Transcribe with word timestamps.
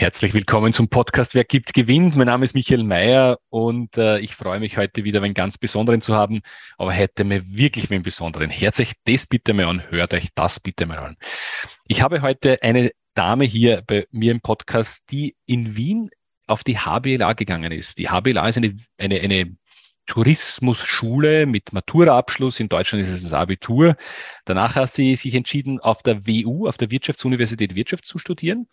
Herzlich 0.00 0.32
willkommen 0.32 0.72
zum 0.72 0.88
Podcast 0.88 1.34
Wer 1.34 1.44
gibt, 1.44 1.74
gewinnt. 1.74 2.16
Mein 2.16 2.28
Name 2.28 2.42
ist 2.42 2.54
Michael 2.54 2.84
Mayer 2.84 3.38
und 3.50 3.98
äh, 3.98 4.18
ich 4.20 4.34
freue 4.34 4.58
mich 4.58 4.78
heute 4.78 5.04
wieder 5.04 5.22
einen 5.22 5.34
ganz 5.34 5.58
besonderen 5.58 6.00
zu 6.00 6.16
haben, 6.16 6.40
aber 6.78 6.96
heute 6.96 7.22
mir 7.24 7.42
wirklich 7.52 7.90
einen 7.90 8.02
besonderen. 8.02 8.50
Hört 8.50 8.80
euch 8.80 8.94
das 9.04 9.26
bitte 9.26 9.52
mal 9.52 9.66
an, 9.66 9.82
hört 9.90 10.14
euch 10.14 10.28
das 10.34 10.58
bitte 10.58 10.86
mal 10.86 10.96
an. 10.96 11.18
Ich 11.86 12.00
habe 12.00 12.22
heute 12.22 12.62
eine 12.62 12.92
Dame 13.12 13.44
hier 13.44 13.82
bei 13.86 14.06
mir 14.10 14.32
im 14.32 14.40
Podcast, 14.40 15.02
die 15.10 15.36
in 15.44 15.76
Wien 15.76 16.08
auf 16.46 16.64
die 16.64 16.78
HBLA 16.78 17.34
gegangen 17.34 17.70
ist. 17.70 17.98
Die 17.98 18.08
HBLA 18.08 18.48
ist 18.48 18.56
eine, 18.56 18.78
eine, 18.96 19.20
eine 19.20 19.54
Tourismusschule 20.06 21.46
mit 21.46 21.72
Maturaabschluss. 21.72 22.60
In 22.60 22.68
Deutschland 22.68 23.04
ist 23.04 23.10
es 23.10 23.22
das 23.22 23.32
Abitur. 23.32 23.96
Danach 24.44 24.74
hat 24.74 24.94
sie 24.94 25.14
sich 25.16 25.34
entschieden, 25.34 25.78
auf 25.78 26.02
der 26.02 26.26
WU, 26.26 26.66
auf 26.66 26.76
der 26.76 26.90
Wirtschaftsuniversität 26.90 27.74
Wirtschaft 27.74 28.04
zu 28.04 28.18
studieren. 28.18 28.68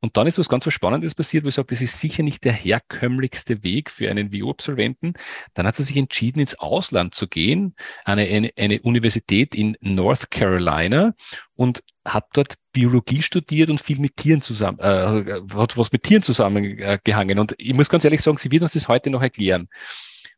Und 0.00 0.16
dann 0.16 0.26
ist 0.26 0.38
was 0.38 0.48
ganz 0.48 0.66
was 0.66 0.74
Spannendes 0.74 1.14
passiert, 1.14 1.44
wo 1.44 1.48
ich 1.48 1.54
sage, 1.54 1.68
das 1.68 1.80
ist 1.80 2.00
sicher 2.00 2.22
nicht 2.22 2.44
der 2.44 2.52
herkömmlichste 2.52 3.62
Weg 3.62 3.90
für 3.90 4.10
einen 4.10 4.32
WU-Absolventen. 4.32 5.14
Dann 5.54 5.66
hat 5.66 5.76
sie 5.76 5.84
sich 5.84 5.96
entschieden, 5.96 6.40
ins 6.40 6.58
Ausland 6.58 7.14
zu 7.14 7.28
gehen, 7.28 7.76
eine, 8.04 8.22
eine, 8.22 8.50
eine 8.56 8.80
Universität 8.82 9.54
in 9.54 9.76
North 9.80 10.30
Carolina 10.30 11.14
und 11.54 11.82
hat 12.04 12.26
dort 12.32 12.54
Biologie 12.72 13.22
studiert 13.22 13.70
und 13.70 13.80
viel 13.80 13.98
mit 13.98 14.16
Tieren 14.16 14.42
zusammen, 14.42 14.78
äh, 14.80 15.40
hat 15.54 15.76
was 15.76 15.92
mit 15.92 16.02
Tieren 16.02 16.22
zusammengehangen. 16.22 17.38
Und 17.38 17.54
ich 17.58 17.74
muss 17.74 17.88
ganz 17.88 18.04
ehrlich 18.04 18.22
sagen, 18.22 18.38
sie 18.38 18.50
wird 18.50 18.62
uns 18.62 18.72
das 18.72 18.88
heute 18.88 19.10
noch 19.10 19.22
erklären. 19.22 19.68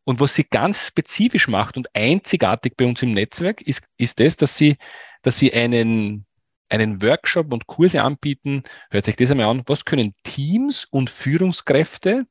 Und 0.04 0.20
was 0.20 0.34
sie 0.34 0.44
ganz 0.44 0.86
spezifisch 0.86 1.48
macht 1.48 1.76
und 1.76 1.94
einzigartig 1.94 2.74
bei 2.76 2.86
uns 2.86 3.02
im 3.02 3.12
Netzwerk 3.12 3.60
ist, 3.60 3.84
ist 3.96 4.18
das, 4.18 4.36
dass 4.36 4.56
sie, 4.56 4.76
dass 5.22 5.38
sie 5.38 5.52
einen, 5.52 6.26
einen 6.68 7.02
Workshop 7.02 7.52
und 7.52 7.66
Kurse 7.66 8.02
anbieten. 8.02 8.64
Hört 8.90 9.04
sich 9.04 9.16
das 9.16 9.30
einmal 9.30 9.46
an. 9.46 9.62
Was 9.66 9.84
können 9.84 10.14
Teams 10.24 10.84
und 10.90 11.08
Führungskräfte 11.08 12.26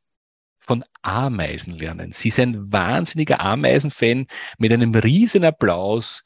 von 0.60 0.84
Ameisen 1.02 1.76
lernen? 1.76 2.12
Sie 2.12 2.30
sind 2.30 2.56
ein 2.56 2.74
wahnsinniger 2.74 3.40
Ameisenfan. 3.40 4.28
Mit 4.58 4.74
einem 4.74 4.94
riesen 4.94 5.46
Applaus 5.46 6.24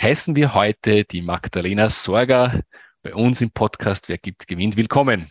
heißen 0.00 0.36
wir 0.36 0.52
heute 0.52 1.04
die 1.04 1.22
Magdalena 1.22 1.88
Sorger 1.88 2.60
bei 3.02 3.14
uns 3.14 3.40
im 3.40 3.50
Podcast 3.50 4.10
Wer 4.10 4.18
gibt, 4.18 4.46
gewinnt. 4.46 4.76
Willkommen. 4.76 5.30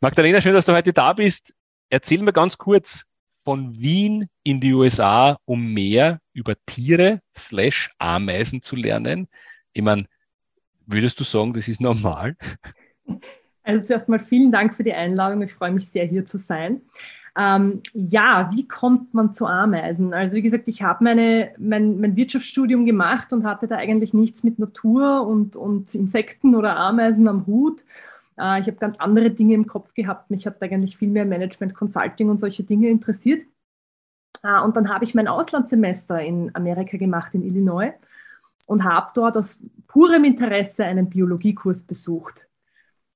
Magdalena, 0.00 0.40
schön, 0.40 0.54
dass 0.54 0.66
du 0.66 0.74
heute 0.74 0.92
da 0.92 1.12
bist. 1.12 1.53
Erzähl 1.90 2.22
mir 2.22 2.32
ganz 2.32 2.58
kurz 2.58 3.04
von 3.44 3.78
Wien 3.78 4.28
in 4.42 4.60
die 4.60 4.72
USA, 4.72 5.38
um 5.44 5.72
mehr 5.72 6.20
über 6.32 6.54
Tiere 6.66 7.20
slash 7.36 7.92
Ameisen 7.98 8.62
zu 8.62 8.74
lernen. 8.74 9.28
Ich 9.72 9.82
meine, 9.82 10.06
würdest 10.86 11.20
du 11.20 11.24
sagen, 11.24 11.52
das 11.52 11.68
ist 11.68 11.80
normal? 11.80 12.36
Also 13.62 13.84
zuerst 13.84 14.08
mal 14.08 14.18
vielen 14.18 14.52
Dank 14.52 14.74
für 14.74 14.84
die 14.84 14.92
Einladung. 14.92 15.42
Ich 15.42 15.54
freue 15.54 15.72
mich 15.72 15.88
sehr, 15.88 16.04
hier 16.04 16.26
zu 16.26 16.38
sein. 16.38 16.82
Ähm, 17.36 17.82
ja, 17.92 18.50
wie 18.54 18.68
kommt 18.68 19.12
man 19.12 19.34
zu 19.34 19.46
Ameisen? 19.46 20.14
Also 20.14 20.34
wie 20.34 20.42
gesagt, 20.42 20.68
ich 20.68 20.82
habe 20.82 21.02
mein, 21.02 21.50
mein 21.58 22.16
Wirtschaftsstudium 22.16 22.86
gemacht 22.86 23.32
und 23.32 23.44
hatte 23.44 23.66
da 23.66 23.76
eigentlich 23.76 24.14
nichts 24.14 24.44
mit 24.44 24.58
Natur 24.58 25.26
und, 25.26 25.56
und 25.56 25.92
Insekten 25.94 26.54
oder 26.54 26.76
Ameisen 26.76 27.26
am 27.26 27.46
Hut 27.46 27.84
äh, 28.38 28.60
ich 28.60 28.66
habe 28.66 28.78
ganz 28.78 28.98
andere 28.98 29.30
Dinge 29.30 29.54
im 29.54 29.66
Kopf 29.66 29.94
gehabt. 29.94 30.30
Mich 30.30 30.46
hat 30.46 30.62
eigentlich 30.62 30.96
viel 30.96 31.10
mehr 31.10 31.24
Management, 31.24 31.74
Consulting 31.74 32.30
und 32.30 32.38
solche 32.38 32.64
Dinge 32.64 32.88
interessiert. 32.88 33.44
Äh, 34.42 34.62
und 34.62 34.76
dann 34.76 34.88
habe 34.88 35.04
ich 35.04 35.14
mein 35.14 35.28
Auslandssemester 35.28 36.20
in 36.20 36.54
Amerika 36.54 36.96
gemacht, 36.96 37.34
in 37.34 37.42
Illinois, 37.42 37.92
und 38.66 38.84
habe 38.84 39.10
dort 39.14 39.36
aus 39.36 39.58
purem 39.86 40.24
Interesse 40.24 40.84
einen 40.84 41.08
Biologiekurs 41.08 41.82
besucht. 41.82 42.46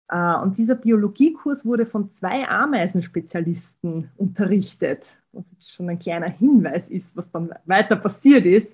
Äh, 0.08 0.34
und 0.36 0.58
dieser 0.58 0.74
Biologiekurs 0.74 1.64
wurde 1.64 1.86
von 1.86 2.10
zwei 2.12 2.48
Ameisenspezialisten 2.48 4.10
unterrichtet, 4.16 5.18
was 5.32 5.44
jetzt 5.52 5.72
schon 5.72 5.88
ein 5.88 5.98
kleiner 5.98 6.30
Hinweis 6.30 6.88
ist, 6.88 7.16
was 7.16 7.30
dann 7.30 7.52
weiter 7.66 7.96
passiert 7.96 8.46
ist. 8.46 8.72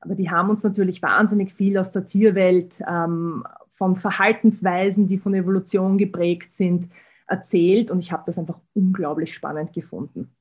Aber 0.00 0.14
die 0.16 0.30
haben 0.30 0.50
uns 0.50 0.64
natürlich 0.64 1.00
wahnsinnig 1.00 1.52
viel 1.52 1.78
aus 1.78 1.92
der 1.92 2.06
Tierwelt 2.06 2.82
ähm, 2.88 3.44
von 3.72 3.96
Verhaltensweisen, 3.96 5.06
die 5.06 5.18
von 5.18 5.34
Evolution 5.34 5.98
geprägt 5.98 6.54
sind, 6.54 6.88
erzählt. 7.26 7.90
Und 7.90 8.00
ich 8.00 8.12
habe 8.12 8.24
das 8.26 8.38
einfach 8.38 8.60
unglaublich 8.74 9.34
spannend 9.34 9.72
gefunden. 9.72 10.34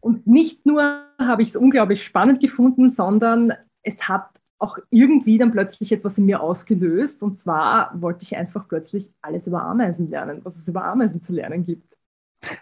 Und 0.00 0.26
nicht 0.26 0.66
nur 0.66 0.82
habe 1.18 1.42
ich 1.42 1.50
es 1.50 1.56
unglaublich 1.56 2.04
spannend 2.04 2.40
gefunden, 2.40 2.90
sondern 2.90 3.52
es 3.82 4.08
hat 4.08 4.28
auch 4.58 4.76
irgendwie 4.90 5.38
dann 5.38 5.50
plötzlich 5.50 5.90
etwas 5.92 6.18
in 6.18 6.26
mir 6.26 6.42
ausgelöst. 6.42 7.22
Und 7.22 7.40
zwar 7.40 7.92
wollte 8.00 8.24
ich 8.24 8.36
einfach 8.36 8.68
plötzlich 8.68 9.10
alles 9.22 9.46
über 9.46 9.62
Ameisen 9.62 10.10
lernen, 10.10 10.40
was 10.44 10.56
es 10.56 10.68
über 10.68 10.84
Ameisen 10.84 11.22
zu 11.22 11.32
lernen 11.32 11.64
gibt. 11.64 11.96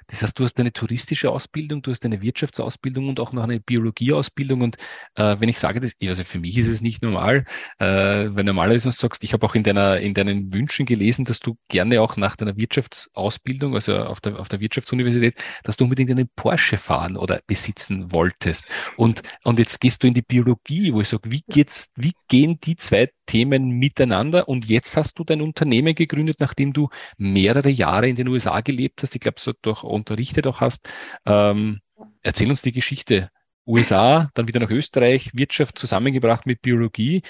Das 0.07 0.23
heißt, 0.23 0.39
du 0.39 0.45
hast 0.45 0.59
eine 0.59 0.73
touristische 0.73 1.31
Ausbildung, 1.31 1.83
du 1.83 1.91
hast 1.91 2.05
eine 2.05 2.23
Wirtschaftsausbildung 2.23 3.09
und 3.09 3.21
auch 3.21 3.33
noch 3.33 3.45
eine 3.45 3.61
Biologieausbildung. 3.61 4.63
Und 4.63 4.77
äh, 5.15 5.37
wenn 5.39 5.49
ich 5.49 5.59
sage, 5.59 5.81
das, 5.81 5.93
also 6.03 6.25
für 6.25 6.39
mich 6.39 6.57
ist 6.59 6.69
es 6.69 6.81
nicht 6.81 7.03
normal, 7.03 7.45
äh, 7.79 7.87
weil 7.87 8.45
normalerweise 8.45 8.91
sagst, 8.91 9.25
ich 9.25 9.33
habe 9.33 9.47
auch 9.47 9.55
in 9.55 9.63
deiner 9.63 9.99
in 9.99 10.15
deinen 10.15 10.53
Wünschen 10.53 10.87
gelesen, 10.87 11.25
dass 11.25 11.41
du 11.41 11.57
gerne 11.69 12.01
auch 12.01 12.17
nach 12.17 12.37
deiner 12.37 12.57
Wirtschaftsausbildung, 12.57 13.75
also 13.75 13.97
auf 13.97 14.21
der 14.21 14.39
auf 14.39 14.49
der 14.49 14.61
Wirtschaftsuniversität, 14.61 15.37
dass 15.65 15.77
du 15.77 15.85
unbedingt 15.85 16.11
einen 16.11 16.29
Porsche 16.35 16.77
fahren 16.77 17.17
oder 17.17 17.41
besitzen 17.47 18.13
wolltest. 18.13 18.67
Und 18.97 19.23
und 19.45 19.59
jetzt 19.59 19.81
gehst 19.81 20.03
du 20.03 20.09
in 20.09 20.15
die 20.15 20.23
Biologie, 20.23 20.93
wo 20.93 21.01
ich 21.01 21.09
sage, 21.09 21.31
wie 21.31 21.43
geht's, 21.49 21.89
wie 21.97 22.13
gehen 22.29 22.59
die 22.61 22.77
zwei 22.77 23.11
Themen 23.27 23.71
miteinander? 23.71 24.49
Und 24.49 24.67
jetzt 24.67 24.97
hast 24.97 25.19
du 25.19 25.25
dein 25.25 25.43
Unternehmen 25.43 25.95
gegründet, 25.95 26.41
nachdem 26.41 26.73
du 26.73 26.89
mehrere 27.17 27.69
Jahre 27.69 28.09
in 28.09 28.17
den 28.17 28.29
USA 28.29 28.61
gelebt 28.61 29.03
hast. 29.03 29.15
Ich 29.15 29.21
glaube, 29.21 29.39
so 29.39 29.53
doch 29.69 29.83
unterrichtet 29.83 30.47
auch 30.47 30.61
hast. 30.61 30.89
Ähm, 31.25 31.81
erzähl 32.23 32.51
uns 32.51 32.63
die 32.63 32.73
Geschichte. 32.73 33.31
USA, 33.67 34.31
dann 34.33 34.49
wieder 34.49 34.61
nach 34.61 34.71
Österreich, 34.71 35.31
Wirtschaft 35.35 35.79
zusammengebracht 35.79 36.47
mit 36.47 36.63
Biologie 36.63 37.23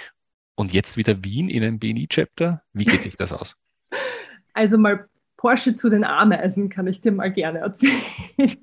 und 0.55 0.73
jetzt 0.73 0.97
wieder 0.97 1.25
Wien 1.25 1.49
in 1.49 1.65
einem 1.65 1.81
BNI-Chapter. 1.81 2.63
Wie 2.73 2.85
geht 2.85 3.03
sich 3.03 3.17
das 3.17 3.33
aus? 3.33 3.57
Also 4.55 4.79
mal 4.79 5.09
Porsche 5.37 5.75
zu 5.75 5.91
den 5.91 6.05
Ameisen 6.05 6.69
kann 6.69 6.87
ich 6.87 7.01
dir 7.01 7.13
mal 7.13 7.33
gerne 7.33 7.61
erzählen. 7.61 8.57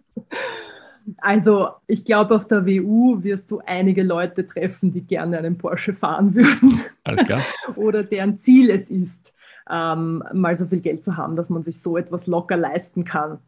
Also 1.18 1.70
ich 1.88 2.04
glaube, 2.04 2.36
auf 2.36 2.48
der 2.48 2.66
WU 2.66 3.24
wirst 3.24 3.52
du 3.52 3.62
einige 3.66 4.04
Leute 4.04 4.48
treffen, 4.48 4.92
die 4.92 5.06
gerne 5.06 5.38
einen 5.38 5.58
Porsche 5.58 5.94
fahren 5.94 6.34
würden. 6.34 6.82
Alles 7.04 7.24
klar. 7.26 7.44
Oder 7.76 8.04
deren 8.04 8.40
Ziel 8.40 8.70
es 8.72 8.90
ist, 8.90 9.34
ähm, 9.70 10.24
mal 10.34 10.56
so 10.56 10.68
viel 10.68 10.82
Geld 10.82 11.04
zu 11.04 11.16
haben, 11.16 11.36
dass 11.36 11.50
man 11.50 11.64
sich 11.64 11.82
so 11.82 11.98
etwas 11.98 12.28
locker 12.28 12.58
leisten 12.58 13.06
kann. 13.06 13.40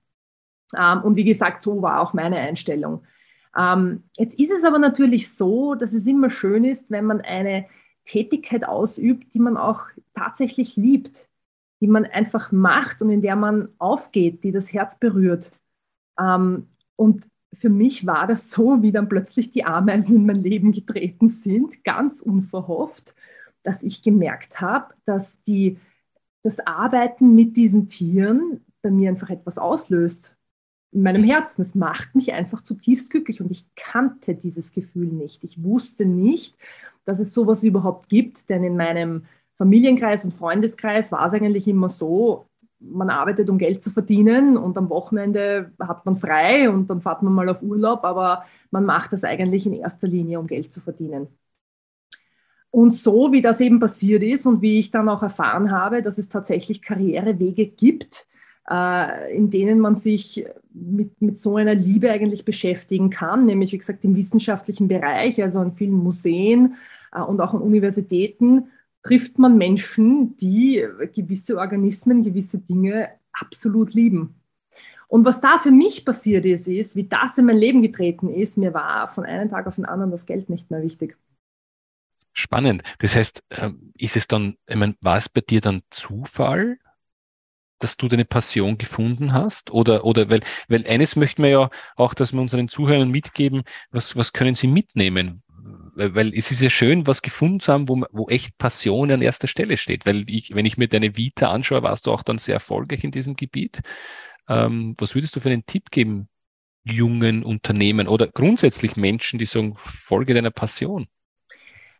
Ähm, 0.75 1.01
und 1.03 1.15
wie 1.15 1.23
gesagt, 1.23 1.61
so 1.61 1.81
war 1.81 2.01
auch 2.01 2.13
meine 2.13 2.37
Einstellung. 2.37 3.03
Ähm, 3.57 4.03
jetzt 4.17 4.39
ist 4.39 4.51
es 4.51 4.63
aber 4.63 4.79
natürlich 4.79 5.33
so, 5.33 5.75
dass 5.75 5.93
es 5.93 6.05
immer 6.05 6.29
schön 6.29 6.63
ist, 6.63 6.91
wenn 6.91 7.05
man 7.05 7.21
eine 7.21 7.65
Tätigkeit 8.05 8.67
ausübt, 8.67 9.33
die 9.33 9.39
man 9.39 9.57
auch 9.57 9.81
tatsächlich 10.13 10.75
liebt, 10.75 11.27
die 11.81 11.87
man 11.87 12.05
einfach 12.05 12.51
macht 12.51 13.01
und 13.01 13.09
in 13.09 13.21
der 13.21 13.35
man 13.35 13.69
aufgeht, 13.79 14.43
die 14.43 14.51
das 14.51 14.71
Herz 14.71 14.97
berührt. 14.99 15.51
Ähm, 16.19 16.67
und 16.95 17.27
für 17.53 17.69
mich 17.69 18.05
war 18.05 18.27
das 18.27 18.51
so, 18.51 18.81
wie 18.81 18.91
dann 18.91 19.09
plötzlich 19.09 19.51
die 19.51 19.65
Ameisen 19.65 20.15
in 20.15 20.25
mein 20.25 20.41
Leben 20.41 20.71
getreten 20.71 21.29
sind, 21.29 21.83
ganz 21.83 22.21
unverhofft, 22.21 23.15
dass 23.63 23.83
ich 23.83 24.03
gemerkt 24.03 24.61
habe, 24.61 24.93
dass 25.05 25.41
die, 25.41 25.79
das 26.43 26.59
Arbeiten 26.59 27.35
mit 27.35 27.57
diesen 27.57 27.87
Tieren 27.87 28.63
bei 28.81 28.91
mir 28.91 29.09
einfach 29.09 29.29
etwas 29.29 29.57
auslöst 29.57 30.36
in 30.97 31.03
meinem 31.03 31.23
Herzen. 31.23 31.61
Es 31.61 31.75
macht 31.75 32.15
mich 32.15 32.33
einfach 32.33 32.61
zutiefst 32.61 33.11
glücklich 33.11 33.39
und 33.39 33.51
ich 33.51 33.67
kannte 33.75 34.33
dieses 34.33 34.73
Gefühl 34.73 35.07
nicht. 35.07 35.43
Ich 35.43 35.63
wusste 35.63 36.05
nicht, 36.05 36.57
dass 37.05 37.19
es 37.19 37.33
sowas 37.33 37.63
überhaupt 37.63 38.09
gibt, 38.09 38.49
denn 38.49 38.63
in 38.63 38.75
meinem 38.75 39.25
Familienkreis 39.57 40.25
und 40.25 40.33
Freundeskreis 40.33 41.11
war 41.11 41.27
es 41.27 41.33
eigentlich 41.35 41.67
immer 41.67 41.87
so, 41.87 42.47
man 42.79 43.09
arbeitet, 43.11 43.49
um 43.49 43.59
Geld 43.59 43.83
zu 43.83 43.91
verdienen 43.91 44.57
und 44.57 44.77
am 44.77 44.89
Wochenende 44.89 45.71
hat 45.79 46.05
man 46.05 46.15
frei 46.15 46.69
und 46.69 46.89
dann 46.89 47.01
fährt 47.01 47.21
man 47.21 47.33
mal 47.33 47.49
auf 47.49 47.61
Urlaub, 47.61 48.03
aber 48.03 48.45
man 48.71 48.85
macht 48.85 49.13
das 49.13 49.23
eigentlich 49.23 49.65
in 49.67 49.73
erster 49.73 50.07
Linie, 50.07 50.39
um 50.39 50.47
Geld 50.47 50.73
zu 50.73 50.81
verdienen. 50.81 51.27
Und 52.71 52.91
so 52.91 53.31
wie 53.31 53.41
das 53.41 53.61
eben 53.61 53.79
passiert 53.79 54.23
ist 54.23 54.45
und 54.47 54.61
wie 54.61 54.79
ich 54.79 54.91
dann 54.91 55.09
auch 55.09 55.23
erfahren 55.23 55.71
habe, 55.71 56.01
dass 56.01 56.17
es 56.17 56.27
tatsächlich 56.29 56.81
Karrierewege 56.81 57.67
gibt, 57.67 58.27
in 58.69 59.49
denen 59.49 59.79
man 59.79 59.95
sich 59.95 60.45
mit, 60.73 61.21
mit 61.21 61.39
so 61.39 61.55
einer 61.55 61.73
Liebe 61.73 62.11
eigentlich 62.11 62.45
beschäftigen 62.45 63.09
kann, 63.09 63.45
nämlich 63.45 63.71
wie 63.71 63.77
gesagt 63.77 64.03
im 64.03 64.15
wissenschaftlichen 64.15 64.87
Bereich, 64.87 65.41
also 65.41 65.59
an 65.59 65.71
vielen 65.71 65.93
Museen 65.93 66.75
äh, 67.13 67.21
und 67.21 67.39
auch 67.41 67.53
an 67.53 67.61
Universitäten, 67.61 68.69
trifft 69.03 69.39
man 69.39 69.57
Menschen, 69.57 70.35
die 70.37 70.85
gewisse 71.13 71.57
Organismen, 71.57 72.23
gewisse 72.23 72.57
Dinge 72.57 73.09
absolut 73.31 73.93
lieben. 73.93 74.35
Und 75.07 75.23
was 75.23 75.39
da 75.39 75.57
für 75.57 75.71
mich 75.71 76.03
passiert 76.03 76.45
ist, 76.45 76.67
ist, 76.67 76.97
wie 76.97 77.07
das 77.07 77.37
in 77.37 77.45
mein 77.45 77.57
Leben 77.57 77.81
getreten 77.81 78.27
ist, 78.29 78.57
mir 78.57 78.73
war 78.73 79.07
von 79.07 79.23
einem 79.23 79.49
Tag 79.49 79.67
auf 79.67 79.75
den 79.75 79.85
anderen 79.85 80.11
das 80.11 80.25
Geld 80.25 80.49
nicht 80.49 80.69
mehr 80.69 80.81
wichtig. 80.81 81.17
Spannend. 82.33 82.83
Das 82.99 83.15
heißt, 83.15 83.43
ähm, 83.51 83.93
ist 83.97 84.17
es 84.17 84.27
dann, 84.27 84.57
ich 84.67 84.75
meine, 84.75 84.95
war 85.01 85.17
es 85.17 85.29
bei 85.29 85.41
dir 85.41 85.61
dann 85.61 85.81
Zufall, 85.89 86.77
dass 87.79 87.97
du 87.97 88.07
deine 88.07 88.25
Passion 88.25 88.77
gefunden 88.77 89.33
hast? 89.33 89.71
Oder, 89.71 90.05
oder 90.05 90.29
weil, 90.29 90.41
weil 90.67 90.85
eines 90.87 91.15
möchten 91.15 91.43
wir 91.43 91.49
ja 91.49 91.69
auch, 91.95 92.13
dass 92.13 92.33
wir 92.33 92.41
unseren 92.41 92.69
Zuhörern 92.69 93.09
mitgeben, 93.09 93.63
was, 93.91 94.15
was 94.15 94.33
können 94.33 94.55
sie 94.55 94.67
mitnehmen? 94.67 95.41
Weil, 95.95 96.15
weil 96.15 96.33
es 96.33 96.51
ist 96.51 96.61
ja 96.61 96.69
schön, 96.69 97.07
was 97.07 97.21
gefunden 97.21 97.59
zu 97.59 97.73
haben, 97.73 97.89
wo, 97.89 98.03
wo 98.11 98.27
echt 98.29 98.57
Passion 98.57 99.11
an 99.11 99.21
erster 99.21 99.47
Stelle 99.47 99.77
steht. 99.77 100.05
Weil 100.05 100.29
ich, 100.29 100.53
wenn 100.55 100.65
ich 100.65 100.77
mir 100.77 100.87
deine 100.87 101.17
Vita 101.17 101.49
anschaue, 101.51 101.83
warst 101.83 102.07
du 102.07 102.11
auch 102.11 102.23
dann 102.23 102.37
sehr 102.37 102.55
erfolgreich 102.55 103.03
in 103.03 103.11
diesem 103.11 103.35
Gebiet. 103.35 103.81
Ähm, 104.47 104.95
was 104.97 105.15
würdest 105.15 105.35
du 105.35 105.39
für 105.39 105.49
einen 105.49 105.65
Tipp 105.65 105.91
geben, 105.91 106.29
jungen 106.83 107.43
Unternehmen 107.43 108.07
oder 108.07 108.27
grundsätzlich 108.27 108.95
Menschen, 108.95 109.39
die 109.39 109.45
sagen, 109.45 109.75
folge 109.75 110.33
deiner 110.33 110.51
Passion? 110.51 111.07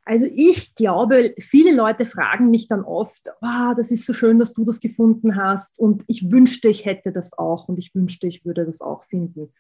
Also 0.08 0.26
ich 0.34 0.74
glaube, 0.74 1.34
viele 1.38 1.76
Leute 1.76 2.06
fragen 2.06 2.50
mich 2.50 2.70
dann 2.70 2.86
oft, 2.86 3.28
oh, 3.42 3.74
das 3.76 3.92
ist 3.92 4.06
so 4.06 4.14
schön, 4.14 4.40
dass 4.40 4.54
du 4.54 4.64
das 4.64 4.80
gefunden 4.80 5.36
hast 5.36 5.78
und 5.80 6.06
ich 6.08 6.32
wünschte, 6.32 6.70
ich 6.70 6.86
hätte 6.86 7.12
das 7.12 7.34
auch 7.34 7.68
und 7.68 7.78
ich 7.78 7.94
wünschte, 7.94 8.26
ich 8.26 8.46
würde 8.46 8.66
das 8.66 8.80
auch 8.80 9.04
finden. 9.04 9.54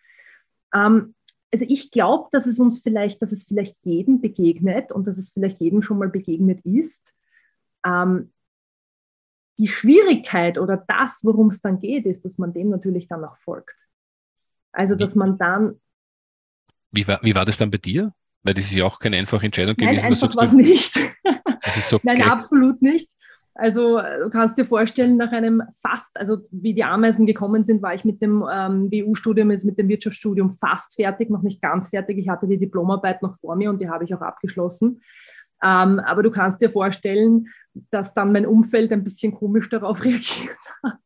Ähm, 0.74 1.16
also 1.54 1.66
ich 1.68 1.92
glaube, 1.92 2.30
dass 2.32 2.46
es 2.46 2.60
uns 2.60 2.80
vielleicht, 2.80 3.22
dass 3.22 3.34
es 3.34 3.44
vielleicht 3.44 3.84
jedem 3.84 4.22
begegnet 4.22 4.94
und 4.94 5.06
dass 5.06 5.18
es 5.18 5.32
vielleicht 5.32 5.60
jedem 5.60 5.82
schon 5.82 5.98
mal 5.98 6.08
begegnet 6.08 6.62
ist. 6.62 7.14
Ähm, 7.86 8.32
die 9.60 9.68
Schwierigkeit 9.68 10.58
oder 10.58 10.78
das, 10.78 11.20
worum 11.24 11.48
es 11.48 11.60
dann 11.60 11.78
geht, 11.78 12.06
ist, 12.06 12.24
dass 12.24 12.38
man 12.38 12.54
dem 12.54 12.70
natürlich 12.70 13.10
dann 13.10 13.26
auch 13.26 13.36
folgt. 13.36 13.86
Also 14.72 14.96
dass 14.96 15.14
man 15.14 15.38
dann. 15.38 15.82
Wie 16.92 17.06
war, 17.06 17.20
wie 17.22 17.36
war 17.36 17.46
das 17.46 17.58
dann 17.58 17.70
bei 17.70 17.80
dir? 17.80 18.14
Weil 18.44 18.54
das 18.54 18.66
ist 18.66 18.75
ja 18.75 18.86
auch 18.86 19.00
keine 19.00 19.18
einfache 19.18 19.45
Entscheidung 19.45 19.75
Nein, 19.78 19.95
gewesen. 19.95 20.06
Einfach 20.06 20.36
war 20.36 20.44
es 20.44 20.54
nicht. 20.54 21.00
So 21.89 22.00
Nein, 22.04 22.22
absolut 22.22 22.81
nicht. 22.81 23.12
Also 23.57 23.98
du 23.98 24.30
kannst 24.30 24.57
dir 24.57 24.66
vorstellen, 24.66 25.18
nach 25.18 25.31
einem 25.31 25.63
fast, 25.81 26.16
also 26.16 26.38
wie 26.51 26.75
die 26.75 26.84
Ameisen 26.84 27.25
gekommen 27.25 27.63
sind, 27.63 27.81
war 27.81 27.95
ich 27.95 28.06
mit 28.06 28.22
dem 28.22 28.45
ähm, 28.50 28.92
WU-Studium, 28.92 29.50
also 29.50 29.66
mit 29.66 29.80
dem 29.80 29.89
Wirtschaftsstudium 29.89 30.51
fast 30.51 30.95
fertig, 30.95 31.31
noch 31.31 31.42
nicht 31.42 31.60
ganz 31.60 31.89
fertig. 31.89 32.19
Ich 32.19 32.30
hatte 32.30 32.48
die 32.48 32.60
Diplomarbeit 32.60 33.24
noch 33.24 33.36
vor 33.38 33.56
mir 33.56 33.72
und 33.72 33.81
die 33.81 33.89
habe 33.89 34.04
ich 34.04 34.13
auch 34.13 34.22
abgeschlossen. 34.22 35.01
Ähm, 35.63 36.00
aber 36.00 36.24
du 36.24 36.30
kannst 36.30 36.62
dir 36.62 36.69
vorstellen, 36.69 37.48
dass 37.89 38.13
dann 38.13 38.31
mein 38.31 38.45
Umfeld 38.45 38.92
ein 38.92 39.04
bisschen 39.04 39.33
komisch 39.33 39.69
darauf 39.69 40.04
reagiert 40.06 40.57
hat. 40.83 41.00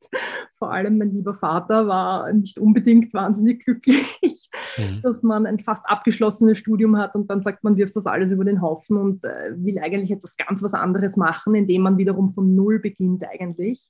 Vor 0.54 0.72
allem 0.72 0.98
mein 0.98 1.12
lieber 1.12 1.34
Vater 1.34 1.88
war 1.88 2.32
nicht 2.34 2.60
unbedingt 2.60 3.14
wahnsinnig 3.14 3.64
glücklich, 3.64 4.50
mhm. 4.78 5.02
dass 5.02 5.24
man 5.24 5.46
ein 5.46 5.60
fast 5.60 5.86
abgeschlossenes 5.90 6.58
Studium 6.58 6.98
hat 6.98 7.16
und 7.16 7.30
dann 7.32 7.42
sagt 7.42 7.64
man, 7.64 7.78
wirft 7.78 7.96
das 7.96 8.06
alles 8.06 8.32
über 8.32 8.46
den 8.46 8.62
Haufen 8.62 8.98
und 8.98 9.24
äh, 9.24 9.52
will 9.56 9.80
eigentlich 9.80 10.12
etwas 10.12 10.38
ganz 10.38 10.62
was 10.62 10.74
anderes 10.74 11.18
machen, 11.18 11.56
indem 11.56 11.84
man 11.84 11.98
wiederum 11.98 12.32
von 12.32 12.56
Null 12.56 12.80
beginnt 12.80 13.24
eigentlich. 13.24 13.90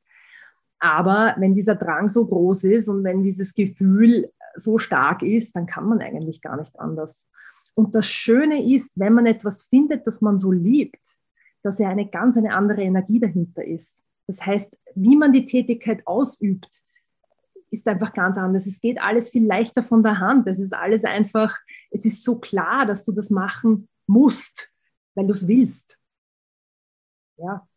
Aber 0.79 1.35
wenn 1.37 1.53
dieser 1.53 1.75
Drang 1.75 2.09
so 2.09 2.25
groß 2.25 2.63
ist 2.65 2.89
und 2.89 3.03
wenn 3.03 3.21
dieses 3.21 3.53
Gefühl 3.53 4.31
so 4.55 4.77
stark 4.77 5.21
ist, 5.21 5.55
dann 5.55 5.65
kann 5.65 5.87
man 5.87 6.01
eigentlich 6.01 6.41
gar 6.41 6.57
nicht 6.57 6.79
anders. 6.79 7.23
Und 7.73 7.95
das 7.95 8.07
Schöne 8.07 8.63
ist, 8.63 8.99
wenn 8.99 9.13
man 9.13 9.25
etwas 9.25 9.63
findet, 9.63 10.05
das 10.05 10.21
man 10.21 10.37
so 10.37 10.51
liebt, 10.51 10.99
dass 11.63 11.79
ja 11.79 11.89
eine 11.89 12.09
ganz 12.09 12.37
eine 12.37 12.53
andere 12.53 12.81
Energie 12.81 13.19
dahinter 13.19 13.63
ist. 13.63 14.03
Das 14.27 14.45
heißt, 14.45 14.77
wie 14.95 15.15
man 15.15 15.33
die 15.33 15.45
Tätigkeit 15.45 16.05
ausübt, 16.05 16.83
ist 17.69 17.87
einfach 17.87 18.13
ganz 18.13 18.37
anders. 18.37 18.67
Es 18.67 18.81
geht 18.81 19.01
alles 19.01 19.29
viel 19.29 19.45
leichter 19.45 19.81
von 19.81 20.03
der 20.03 20.19
Hand. 20.19 20.47
Es 20.47 20.59
ist 20.59 20.73
alles 20.73 21.05
einfach, 21.05 21.57
es 21.89 22.03
ist 22.05 22.23
so 22.23 22.39
klar, 22.39 22.85
dass 22.85 23.05
du 23.05 23.13
das 23.13 23.29
machen 23.29 23.87
musst, 24.07 24.71
weil 25.15 25.27
du 25.27 25.31
es 25.31 25.47
willst. 25.47 25.97
Ja 27.37 27.67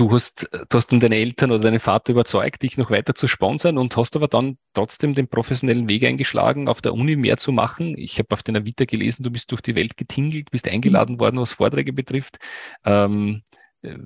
du 0.00 0.10
hast, 0.10 0.48
du 0.50 0.76
hast 0.76 0.90
deine 0.90 1.14
Eltern 1.14 1.50
oder 1.50 1.64
deinen 1.64 1.78
Vater 1.78 2.12
überzeugt, 2.12 2.62
dich 2.62 2.78
noch 2.78 2.90
weiter 2.90 3.14
zu 3.14 3.28
sponsern 3.28 3.76
und 3.76 3.96
hast 3.98 4.16
aber 4.16 4.28
dann 4.28 4.56
trotzdem 4.72 5.14
den 5.14 5.28
professionellen 5.28 5.88
Weg 5.90 6.04
eingeschlagen, 6.04 6.68
auf 6.68 6.80
der 6.80 6.94
Uni 6.94 7.16
mehr 7.16 7.36
zu 7.36 7.52
machen. 7.52 7.98
Ich 7.98 8.18
habe 8.18 8.28
auf 8.30 8.42
deiner 8.42 8.64
Vita 8.64 8.86
gelesen, 8.86 9.22
du 9.24 9.30
bist 9.30 9.52
durch 9.52 9.60
die 9.60 9.74
Welt 9.74 9.98
getingelt, 9.98 10.50
bist 10.50 10.66
eingeladen 10.66 11.20
worden, 11.20 11.38
was 11.38 11.52
Vorträge 11.52 11.92
betrifft. 11.92 12.38
Ähm, 12.84 13.42
äh, 13.82 13.96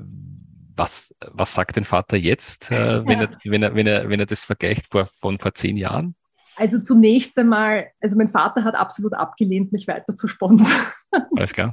was, 0.76 1.14
was 1.30 1.54
sagt 1.54 1.76
dein 1.76 1.84
Vater 1.84 2.16
jetzt, 2.16 2.72
äh, 2.72 3.06
wenn, 3.06 3.20
er, 3.20 3.38
wenn, 3.44 3.62
er, 3.62 3.74
wenn, 3.76 3.86
er, 3.86 4.08
wenn 4.08 4.18
er 4.18 4.26
das 4.26 4.44
vergleicht 4.44 4.88
vor, 4.90 5.06
von 5.06 5.38
vor 5.38 5.54
zehn 5.54 5.76
Jahren? 5.76 6.16
Also 6.56 6.78
zunächst 6.78 7.36
einmal, 7.38 7.88
also 8.00 8.16
mein 8.16 8.30
Vater 8.30 8.64
hat 8.64 8.74
absolut 8.74 9.14
abgelehnt, 9.14 9.72
mich 9.72 9.88
weiter 9.88 10.14
zu 10.14 10.28
sponsern. 10.28 10.68
Alles 11.36 11.52
klar. 11.52 11.72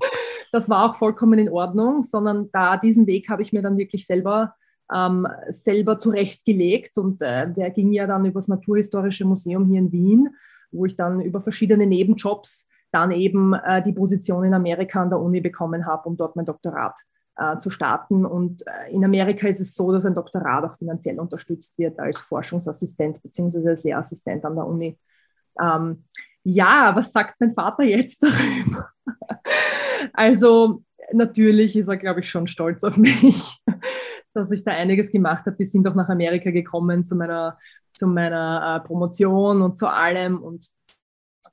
Das 0.52 0.70
war 0.70 0.86
auch 0.86 0.96
vollkommen 0.96 1.40
in 1.40 1.50
Ordnung, 1.50 2.02
sondern 2.02 2.50
da 2.52 2.78
diesen 2.78 3.08
Weg 3.08 3.30
habe 3.30 3.42
ich 3.42 3.54
mir 3.54 3.62
dann 3.62 3.78
wirklich 3.78 4.06
selber 4.06 4.56
ähm, 4.94 5.28
selber 5.48 6.00
zurechtgelegt 6.00 6.98
und 6.98 7.22
äh, 7.22 7.50
der 7.52 7.70
ging 7.70 7.94
ja 7.94 8.08
dann 8.08 8.26
über 8.26 8.40
das 8.40 8.48
Naturhistorische 8.48 9.26
Museum 9.26 9.66
hier 9.66 9.80
in 9.80 9.92
Wien, 9.92 10.30
wo 10.72 10.86
ich 10.86 10.96
dann 10.96 11.22
über 11.22 11.42
verschiedene 11.42 11.88
Nebenjobs 11.88 12.68
dann 12.92 13.12
eben 13.12 13.54
äh, 13.54 13.82
die 13.82 13.94
Position 13.94 14.44
in 14.44 14.54
Amerika 14.54 15.02
an 15.02 15.10
der 15.10 15.20
Uni 15.20 15.40
bekommen 15.40 15.86
habe, 15.86 16.10
um 16.10 16.18
dort 16.18 16.36
mein 16.36 16.46
Doktorat 16.46 17.00
äh, 17.38 17.58
zu 17.58 17.70
starten. 17.70 18.26
Und 18.26 18.66
äh, 18.68 18.92
in 18.92 19.04
Amerika 19.04 19.48
ist 19.48 19.60
es 19.60 19.74
so, 19.74 19.92
dass 19.92 20.06
ein 20.06 20.16
Doktorat 20.16 20.64
auch 20.64 20.78
finanziell 20.78 21.20
unterstützt 21.20 21.78
wird 21.78 22.00
als 22.00 22.20
Forschungsassistent 22.20 23.22
bzw. 23.22 23.70
als 23.70 23.84
Lehrassistent 23.84 24.46
an 24.46 24.56
der 24.56 24.66
Uni. 24.66 24.98
Ähm, 25.60 26.04
ja, 26.44 26.96
was 26.96 27.12
sagt 27.12 27.36
mein 27.40 27.54
Vater 27.54 27.84
jetzt 27.84 28.24
darüber? 28.24 28.90
also 30.14 30.84
natürlich 31.14 31.76
ist 31.76 31.88
er, 31.88 31.98
glaube 31.98 32.22
ich, 32.22 32.30
schon 32.30 32.48
stolz 32.48 32.84
auf 32.84 32.98
mich, 32.98 33.62
dass 34.34 34.52
ich 34.52 34.64
da 34.64 34.72
einiges 34.72 35.12
gemacht 35.12 35.46
habe. 35.46 35.60
Wir 35.60 35.68
sind 35.68 35.88
auch 35.88 35.96
nach 35.96 36.10
Amerika 36.10 36.52
gekommen 36.52 37.06
zu 37.06 37.16
meiner, 37.16 37.58
zu 37.94 38.08
meiner 38.08 38.82
äh, 38.82 38.88
Promotion 38.88 39.62
und 39.62 39.78
zu 39.78 39.88
allem 39.88 40.42
und 40.42 40.68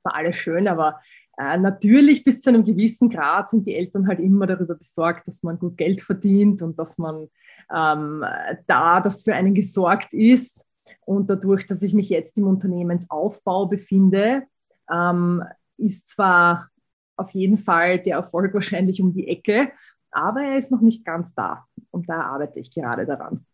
war 0.03 0.15
alles 0.15 0.37
schön, 0.37 0.67
aber 0.67 0.99
äh, 1.39 1.57
natürlich 1.57 2.25
bis 2.25 2.41
zu 2.41 2.49
einem 2.49 2.65
gewissen 2.65 3.07
Grad 3.07 3.49
sind 3.49 3.65
die 3.65 3.73
Eltern 3.73 4.07
halt 4.07 4.19
immer 4.19 4.45
darüber 4.45 4.75
besorgt, 4.75 5.25
dass 5.25 5.41
man 5.41 5.57
gut 5.57 5.77
Geld 5.77 6.01
verdient 6.01 6.61
und 6.61 6.77
dass 6.77 6.97
man 6.97 7.29
ähm, 7.73 8.25
da, 8.67 8.99
dass 8.99 9.23
für 9.23 9.33
einen 9.33 9.53
gesorgt 9.53 10.13
ist. 10.13 10.65
Und 11.05 11.29
dadurch, 11.29 11.65
dass 11.65 11.81
ich 11.81 11.93
mich 11.93 12.09
jetzt 12.09 12.37
im 12.37 12.45
Unternehmensaufbau 12.45 13.67
befinde, 13.67 14.43
ähm, 14.91 15.41
ist 15.77 16.09
zwar 16.09 16.67
auf 17.15 17.31
jeden 17.31 17.57
Fall 17.57 17.99
der 17.99 18.17
Erfolg 18.17 18.53
wahrscheinlich 18.53 19.01
um 19.01 19.13
die 19.13 19.29
Ecke, 19.29 19.71
aber 20.11 20.41
er 20.41 20.57
ist 20.57 20.71
noch 20.71 20.81
nicht 20.81 21.05
ganz 21.05 21.33
da. 21.35 21.65
Und 21.89 22.09
da 22.09 22.21
arbeite 22.21 22.59
ich 22.59 22.73
gerade 22.73 23.05
daran. 23.05 23.45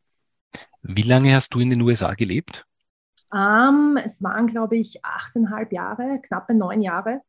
Wie 0.81 1.03
lange 1.03 1.35
hast 1.35 1.53
du 1.53 1.59
in 1.59 1.69
den 1.69 1.81
USA 1.81 2.13
gelebt? 2.13 2.65
Ähm, 3.31 3.99
es 4.03 4.23
waren, 4.23 4.47
glaube 4.47 4.77
ich, 4.77 5.05
achteinhalb 5.05 5.71
Jahre, 5.71 6.19
knappe 6.23 6.55
neun 6.55 6.81
Jahre. 6.81 7.21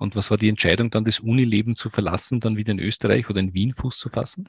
Und 0.00 0.16
was 0.16 0.30
war 0.30 0.38
die 0.38 0.48
Entscheidung 0.48 0.90
dann, 0.90 1.04
das 1.04 1.20
Unileben 1.20 1.76
zu 1.76 1.90
verlassen, 1.90 2.40
dann 2.40 2.56
wieder 2.56 2.72
in 2.72 2.78
Österreich 2.78 3.28
oder 3.28 3.38
in 3.38 3.52
Wien 3.52 3.74
Fuß 3.74 3.98
zu 3.98 4.08
fassen? 4.08 4.48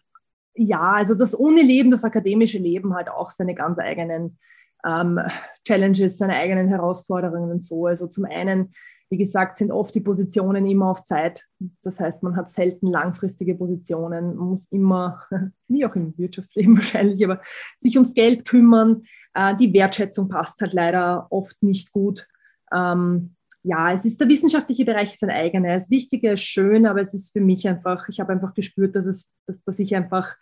Ja, 0.56 0.94
also 0.94 1.14
das 1.14 1.34
Unileben, 1.34 1.92
das 1.92 2.06
akademische 2.06 2.58
Leben 2.58 2.96
hat 2.96 3.10
auch 3.10 3.30
seine 3.30 3.54
ganz 3.54 3.78
eigenen 3.78 4.38
ähm, 4.86 5.20
Challenges, 5.68 6.18
seine 6.18 6.36
eigenen 6.36 6.70
Herausforderungen 6.70 7.52
und 7.52 7.66
so. 7.66 7.86
Also 7.86 8.08
zum 8.08 8.24
einen, 8.24 8.72
wie 9.10 9.18
gesagt, 9.18 9.58
sind 9.58 9.74
oft 9.74 9.94
die 9.94 10.00
Positionen 10.00 10.66
immer 10.66 10.90
auf 10.90 11.04
Zeit. 11.04 11.46
Das 11.84 12.00
heißt, 12.00 12.24
man 12.24 12.38
hat 12.38 12.54
selten 12.54 12.88
langfristige 12.88 13.56
Positionen, 13.56 14.38
man 14.38 14.48
muss 14.48 14.68
immer, 14.72 15.22
wie 15.68 15.86
auch 15.86 15.96
im 15.96 16.18
Wirtschaftsleben 16.18 16.76
wahrscheinlich, 16.78 17.22
aber 17.26 17.42
sich 17.82 17.98
ums 17.98 18.14
Geld 18.14 18.46
kümmern. 18.46 19.04
Äh, 19.34 19.58
die 19.58 19.74
Wertschätzung 19.74 20.30
passt 20.30 20.62
halt 20.62 20.72
leider 20.72 21.28
oft 21.30 21.62
nicht 21.62 21.92
gut. 21.92 22.26
Ähm, 22.74 23.36
ja, 23.64 23.92
es 23.92 24.06
ist 24.06 24.20
der 24.20 24.28
wissenschaftliche 24.28 24.86
Bereich 24.86 25.14
ist 25.14 25.24
ein 25.24 25.30
eigener. 25.30 25.76
Das 25.76 25.90
Wichtige 25.90 26.32
ist 26.32 26.42
schön, 26.42 26.86
aber 26.86 27.02
es 27.02 27.14
ist 27.14 27.32
für 27.32 27.42
mich 27.42 27.68
einfach, 27.68 28.10
ich 28.10 28.20
habe 28.20 28.34
einfach 28.34 28.54
gespürt, 28.54 28.96
dass, 28.96 29.06
es, 29.06 29.32
dass, 29.46 29.64
dass 29.64 29.80
ich 29.80 29.96
einfach 29.96 30.36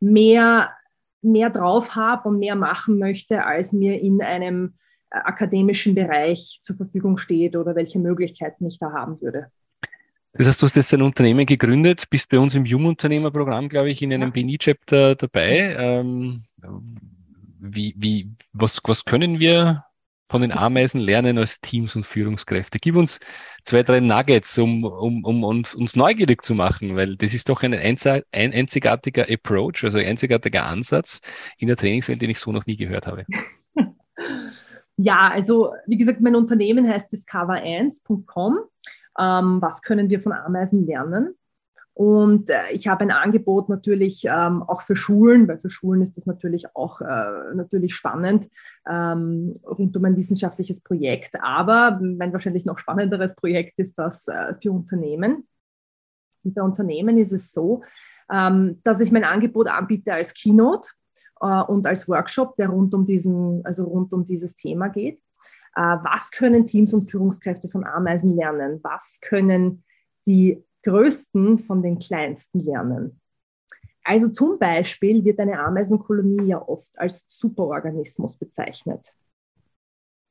mehr, 0.00 0.70
mehr 1.20 1.50
drauf 1.50 1.94
habe 1.94 2.28
und 2.28 2.38
mehr 2.38 2.56
machen 2.56 2.98
möchte, 2.98 3.44
als 3.44 3.72
mir 3.72 4.00
in 4.00 4.22
einem 4.22 4.74
äh, 5.10 5.18
akademischen 5.18 5.94
Bereich 5.94 6.60
zur 6.62 6.76
Verfügung 6.76 7.18
steht 7.18 7.56
oder 7.56 7.74
welche 7.74 7.98
Möglichkeiten 7.98 8.66
ich 8.66 8.78
da 8.78 8.92
haben 8.92 9.20
würde. 9.20 9.50
Das 10.32 10.48
heißt, 10.48 10.60
du 10.60 10.66
hast 10.66 10.74
jetzt 10.74 10.92
ein 10.92 11.02
Unternehmen 11.02 11.46
gegründet, 11.46 12.10
bist 12.10 12.28
bei 12.28 12.38
uns 12.38 12.56
im 12.56 12.64
Jungunternehmerprogramm, 12.64 13.68
glaube 13.68 13.90
ich, 13.90 14.02
in 14.02 14.12
einem 14.12 14.32
ja. 14.34 14.42
BNI-Chapter 14.42 15.14
dabei. 15.14 15.76
Ähm, 15.78 16.42
wie, 17.60 17.94
wie, 17.96 18.30
was, 18.52 18.80
was 18.84 19.04
können 19.04 19.38
wir 19.38 19.84
von 20.28 20.42
den 20.42 20.52
Ameisen 20.52 21.00
lernen 21.00 21.38
als 21.38 21.60
Teams 21.60 21.96
und 21.96 22.04
Führungskräfte? 22.04 22.78
Gib 22.78 22.96
uns 22.96 23.20
zwei, 23.64 23.82
drei 23.82 24.00
Nuggets, 24.00 24.58
um, 24.58 24.84
um, 24.84 25.24
um 25.24 25.44
uns, 25.44 25.74
uns 25.74 25.96
neugierig 25.96 26.42
zu 26.42 26.54
machen, 26.54 26.96
weil 26.96 27.16
das 27.16 27.34
ist 27.34 27.48
doch 27.48 27.62
ein, 27.62 27.74
ein 27.74 28.52
einzigartiger 28.52 29.26
Approach, 29.28 29.84
also 29.84 29.98
ein 29.98 30.06
einzigartiger 30.06 30.66
Ansatz 30.66 31.20
in 31.58 31.68
der 31.68 31.76
Trainingswelt, 31.76 32.22
den 32.22 32.30
ich 32.30 32.38
so 32.38 32.52
noch 32.52 32.66
nie 32.66 32.76
gehört 32.76 33.06
habe. 33.06 33.24
Ja, 34.96 35.28
also 35.28 35.72
wie 35.86 35.96
gesagt, 35.96 36.20
mein 36.20 36.36
Unternehmen 36.36 36.88
heißt 36.88 37.12
discover1.com. 37.12 38.58
Ähm, 39.18 39.62
was 39.62 39.82
können 39.82 40.10
wir 40.10 40.20
von 40.20 40.32
Ameisen 40.32 40.86
lernen? 40.86 41.34
Und 41.94 42.50
äh, 42.50 42.72
ich 42.72 42.88
habe 42.88 43.02
ein 43.02 43.12
Angebot 43.12 43.68
natürlich 43.68 44.24
ähm, 44.24 44.64
auch 44.64 44.82
für 44.82 44.96
Schulen, 44.96 45.46
weil 45.46 45.58
für 45.58 45.70
Schulen 45.70 46.02
ist 46.02 46.16
das 46.16 46.26
natürlich 46.26 46.74
auch 46.74 47.00
äh, 47.00 47.54
natürlich 47.54 47.94
spannend 47.94 48.48
ähm, 48.88 49.54
rund 49.64 49.96
um 49.96 50.04
ein 50.04 50.16
wissenschaftliches 50.16 50.80
Projekt. 50.80 51.40
Aber 51.40 52.00
mein 52.02 52.32
wahrscheinlich 52.32 52.64
noch 52.64 52.78
spannenderes 52.78 53.36
Projekt 53.36 53.78
ist 53.78 53.96
das 53.96 54.26
äh, 54.26 54.54
für 54.60 54.72
Unternehmen. 54.72 55.46
Und 56.42 56.54
bei 56.54 56.62
Unternehmen 56.62 57.16
ist 57.16 57.32
es 57.32 57.52
so, 57.52 57.84
ähm, 58.30 58.80
dass 58.82 59.00
ich 59.00 59.12
mein 59.12 59.24
Angebot 59.24 59.68
anbiete 59.68 60.12
als 60.12 60.34
Keynote 60.34 60.88
äh, 61.40 61.62
und 61.62 61.86
als 61.86 62.08
Workshop, 62.08 62.56
der 62.56 62.70
rund 62.70 62.92
um 62.92 63.04
diesen, 63.04 63.64
also 63.64 63.84
rund 63.84 64.12
um 64.12 64.26
dieses 64.26 64.56
Thema 64.56 64.88
geht. 64.88 65.20
Äh, 65.76 65.80
was 65.80 66.32
können 66.32 66.66
Teams 66.66 66.92
und 66.92 67.08
Führungskräfte 67.08 67.68
von 67.68 67.84
Ameisen 67.84 68.34
lernen? 68.34 68.80
Was 68.82 69.18
können 69.20 69.84
die 70.26 70.64
Größten 70.84 71.58
von 71.58 71.82
den 71.82 71.98
Kleinsten 71.98 72.60
lernen. 72.60 73.20
Also 74.04 74.28
zum 74.28 74.58
Beispiel 74.58 75.24
wird 75.24 75.40
eine 75.40 75.58
Ameisenkolonie 75.58 76.48
ja 76.48 76.62
oft 76.66 76.98
als 76.98 77.24
Superorganismus 77.26 78.36
bezeichnet. 78.36 79.14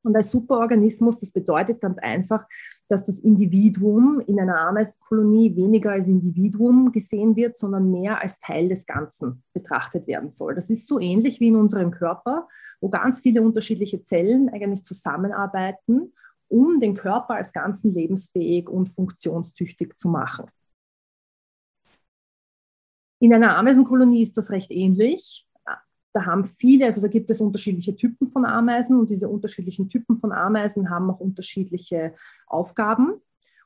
Und 0.04 0.16
als 0.16 0.32
Superorganismus, 0.32 1.18
das 1.20 1.32
bedeutet 1.32 1.80
ganz 1.80 1.98
einfach, 1.98 2.46
dass 2.90 3.06
das 3.06 3.20
Individuum 3.20 4.22
in 4.28 4.40
einer 4.40 4.60
Ameisenkolonie 4.60 5.56
weniger 5.56 5.94
als 5.94 6.08
Individuum 6.08 6.92
gesehen 6.92 7.36
wird, 7.38 7.58
sondern 7.58 7.90
mehr 7.90 8.22
als 8.22 8.38
Teil 8.38 8.68
des 8.68 8.86
Ganzen 8.86 9.44
betrachtet 9.54 10.06
werden 10.06 10.32
soll. 10.32 10.56
Das 10.56 10.70
ist 10.70 10.88
so 10.88 11.00
ähnlich 11.00 11.40
wie 11.40 11.48
in 11.48 11.56
unserem 11.56 11.92
Körper, 11.92 12.48
wo 12.82 12.90
ganz 12.90 13.22
viele 13.22 13.42
unterschiedliche 13.42 14.04
Zellen 14.04 14.50
eigentlich 14.50 14.84
zusammenarbeiten 14.84 16.12
um 16.50 16.80
den 16.80 16.96
Körper 16.96 17.36
als 17.36 17.54
Ganzen 17.54 17.94
lebensfähig 17.94 18.70
und 18.70 18.90
funktionstüchtig 18.90 19.98
zu 19.98 20.08
machen. 20.08 20.46
In 23.20 23.34
einer 23.34 23.56
Ameisenkolonie 23.58 24.22
ist 24.22 24.38
das 24.38 24.50
recht 24.50 24.72
ähnlich. 24.72 25.48
Da 26.14 26.26
haben 26.26 26.46
viele, 26.46 26.86
also 26.86 27.02
da 27.02 27.08
gibt 27.08 27.30
es 27.32 27.42
unterschiedliche 27.42 27.96
Typen 27.96 28.28
von 28.28 28.46
Ameisen 28.46 29.00
und 29.00 29.10
diese 29.10 29.30
unterschiedlichen 29.30 29.90
Typen 29.90 30.18
von 30.18 30.32
Ameisen 30.32 30.90
haben 30.90 31.10
auch 31.10 31.20
unterschiedliche 31.20 32.14
Aufgaben. 32.46 33.22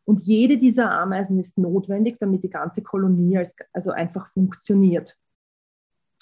Und 0.05 0.21
jede 0.21 0.57
dieser 0.57 0.91
Ameisen 0.91 1.39
ist 1.39 1.57
notwendig, 1.57 2.17
damit 2.19 2.43
die 2.43 2.49
ganze 2.49 2.81
Kolonie 2.81 3.39
als, 3.39 3.53
also 3.73 3.91
einfach 3.91 4.29
funktioniert. 4.31 5.17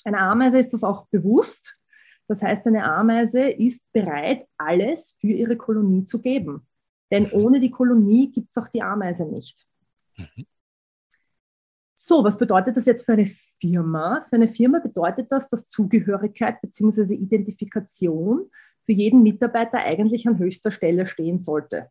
Einer 0.03 0.21
Ameise 0.21 0.57
ist 0.57 0.73
das 0.73 0.83
auch 0.83 1.05
bewusst, 1.07 1.77
das 2.27 2.41
heißt, 2.41 2.65
eine 2.67 2.83
Ameise 2.83 3.49
ist 3.49 3.81
bereit, 3.91 4.47
alles 4.57 5.15
für 5.19 5.27
ihre 5.27 5.57
Kolonie 5.57 6.05
zu 6.05 6.19
geben. 6.19 6.67
Denn 7.11 7.25
mhm. 7.25 7.33
ohne 7.33 7.59
die 7.59 7.71
Kolonie 7.71 8.31
gibt 8.31 8.49
es 8.51 8.57
auch 8.57 8.67
die 8.67 8.81
Ameise 8.81 9.25
nicht. 9.25 9.67
Mhm. 10.17 10.45
So, 11.93 12.23
was 12.23 12.37
bedeutet 12.37 12.77
das 12.77 12.85
jetzt 12.85 13.05
für 13.05 13.13
eine 13.13 13.25
Firma? 13.59 14.25
Für 14.29 14.35
eine 14.35 14.47
Firma 14.47 14.79
bedeutet 14.79 15.31
das, 15.31 15.47
dass 15.47 15.69
Zugehörigkeit 15.69 16.61
bzw. 16.61 17.15
Identifikation 17.15 18.49
für 18.83 18.91
jeden 18.91 19.23
Mitarbeiter 19.23 19.79
eigentlich 19.79 20.27
an 20.27 20.37
höchster 20.37 20.71
Stelle 20.71 21.07
stehen 21.07 21.39
sollte. 21.39 21.89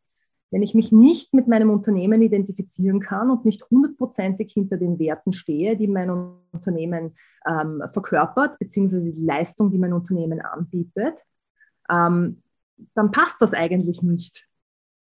Wenn 0.54 0.62
ich 0.62 0.72
mich 0.72 0.92
nicht 0.92 1.34
mit 1.34 1.48
meinem 1.48 1.68
Unternehmen 1.68 2.22
identifizieren 2.22 3.00
kann 3.00 3.28
und 3.28 3.44
nicht 3.44 3.68
hundertprozentig 3.72 4.52
hinter 4.52 4.76
den 4.76 5.00
Werten 5.00 5.32
stehe, 5.32 5.76
die 5.76 5.88
mein 5.88 6.08
Unternehmen 6.52 7.16
ähm, 7.44 7.82
verkörpert, 7.92 8.60
beziehungsweise 8.60 9.12
die 9.12 9.24
Leistung, 9.24 9.72
die 9.72 9.78
mein 9.78 9.92
Unternehmen 9.92 10.40
anbietet, 10.40 11.24
ähm, 11.90 12.40
dann 12.94 13.10
passt 13.10 13.42
das 13.42 13.52
eigentlich 13.52 14.02
nicht. 14.02 14.46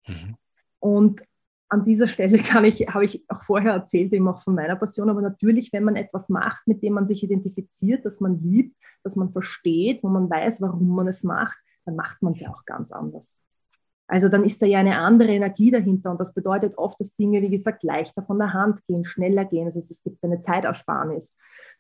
Mhm. 0.08 0.38
Und 0.80 1.22
an 1.70 1.84
dieser 1.84 2.08
Stelle 2.08 2.40
kann 2.40 2.66
ich, 2.66 2.88
habe 2.88 3.06
ich 3.06 3.24
auch 3.28 3.44
vorher 3.44 3.74
erzählt, 3.74 4.14
eben 4.14 4.28
auch 4.28 4.40
von 4.40 4.56
meiner 4.56 4.76
Passion, 4.76 5.08
aber 5.08 5.22
natürlich, 5.22 5.72
wenn 5.72 5.84
man 5.84 5.98
etwas 5.98 6.30
macht, 6.30 6.68
mit 6.68 6.82
dem 6.82 6.94
man 6.94 7.08
sich 7.08 7.24
identifiziert, 7.24 8.06
das 8.06 8.20
man 8.20 8.40
liebt, 8.40 8.76
das 9.04 9.16
man 9.16 9.32
versteht, 9.32 10.02
wo 10.02 10.10
man 10.10 10.32
weiß, 10.32 10.62
warum 10.62 10.96
man 10.96 11.08
es 11.08 11.24
macht, 11.24 11.60
dann 11.86 11.96
macht 11.96 12.24
man 12.24 12.34
es 12.34 12.40
ja 12.40 12.50
auch 12.50 12.66
ganz 12.66 12.92
anders. 12.92 13.38
Also 14.08 14.30
dann 14.30 14.46
ist 14.46 14.62
da 14.62 14.66
ja 14.66 14.80
eine 14.80 15.00
andere 15.00 15.34
Energie 15.34 15.70
dahinter 15.70 16.12
und 16.12 16.20
das 16.22 16.34
bedeutet 16.34 16.78
oft, 16.78 17.00
dass 17.02 17.14
Dinge, 17.14 17.42
wie 17.42 17.50
gesagt, 17.50 17.84
leichter 17.84 18.24
von 18.24 18.40
der 18.40 18.54
Hand 18.54 18.86
gehen, 18.86 19.04
schneller 19.04 19.44
gehen. 19.44 19.66
Das 19.66 19.76
heißt, 19.76 19.92
es 19.92 20.02
gibt 20.02 20.24
eine 20.24 20.40
Zeitersparnis. 20.40 21.36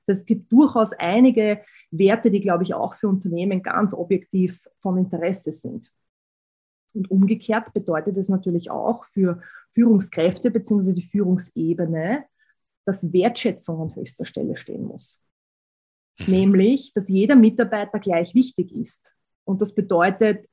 Das 0.06 0.14
heißt, 0.14 0.22
es 0.22 0.26
gibt 0.26 0.52
durchaus 0.52 0.92
einige 0.92 1.62
Werte, 1.90 2.30
die, 2.30 2.42
glaube 2.42 2.64
ich, 2.64 2.74
auch 2.74 2.96
für 2.96 3.08
Unternehmen 3.08 3.62
ganz 3.62 3.94
objektiv 3.94 4.68
von 4.80 4.98
Interesse 4.98 5.54
sind. 5.54 5.92
Und 6.94 7.10
umgekehrt 7.10 7.74
bedeutet 7.74 8.18
es 8.18 8.28
natürlich 8.28 8.72
auch 8.72 9.06
für 9.06 9.42
Führungskräfte 9.72 10.52
bzw. 10.52 10.94
die 10.94 11.04
Führungsebene, 11.04 12.26
dass 12.86 13.14
Wertschätzung 13.14 13.82
an 13.82 13.96
höchster 13.96 14.26
Stelle 14.26 14.58
stehen 14.58 14.84
muss. 14.84 15.20
Mhm. 16.20 16.26
Nämlich, 16.34 16.94
dass 16.94 17.08
jeder 17.08 17.36
Mitarbeiter 17.36 18.00
gleich 18.00 18.34
wichtig 18.36 18.72
ist. 18.74 19.16
Und 19.46 19.62
das 19.62 19.74
bedeutet, 19.74 20.46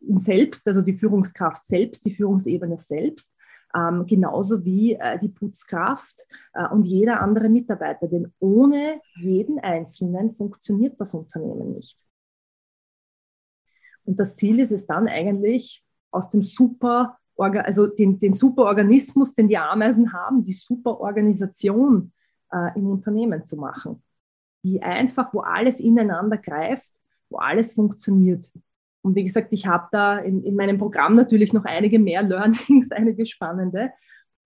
selbst, 0.00 0.66
also 0.66 0.82
die 0.82 0.94
Führungskraft 0.94 1.66
selbst, 1.68 2.04
die 2.04 2.14
Führungsebene 2.14 2.76
selbst, 2.76 3.30
ähm, 3.74 4.06
genauso 4.06 4.64
wie 4.64 4.94
äh, 4.94 5.18
die 5.18 5.28
Putzkraft 5.28 6.26
äh, 6.54 6.68
und 6.68 6.84
jeder 6.84 7.20
andere 7.20 7.48
Mitarbeiter. 7.48 8.08
Denn 8.08 8.32
ohne 8.38 9.00
jeden 9.16 9.58
Einzelnen 9.58 10.32
funktioniert 10.34 10.98
das 11.00 11.14
Unternehmen 11.14 11.74
nicht. 11.74 11.98
Und 14.04 14.18
das 14.18 14.36
Ziel 14.36 14.58
ist 14.60 14.72
es 14.72 14.86
dann 14.86 15.06
eigentlich, 15.06 15.84
aus 16.10 16.30
dem 16.30 16.42
Super, 16.42 17.18
also 17.36 17.86
den, 17.86 18.18
den 18.18 18.32
Superorganismus, 18.32 19.34
den 19.34 19.48
die 19.48 19.58
Ameisen 19.58 20.12
haben, 20.14 20.42
die 20.42 20.54
Superorganisation 20.54 22.12
äh, 22.50 22.76
im 22.76 22.86
Unternehmen 22.86 23.46
zu 23.46 23.56
machen. 23.56 24.02
Die 24.64 24.82
einfach, 24.82 25.32
wo 25.34 25.40
alles 25.40 25.78
ineinander 25.78 26.38
greift, 26.38 26.88
wo 27.28 27.36
alles 27.36 27.74
funktioniert. 27.74 28.50
Und 29.02 29.14
wie 29.14 29.24
gesagt, 29.24 29.52
ich 29.52 29.66
habe 29.66 29.88
da 29.92 30.18
in, 30.18 30.42
in 30.42 30.56
meinem 30.56 30.78
Programm 30.78 31.14
natürlich 31.14 31.52
noch 31.52 31.64
einige 31.64 31.98
mehr 31.98 32.22
Learnings, 32.24 32.90
einige 32.90 33.26
spannende. 33.26 33.90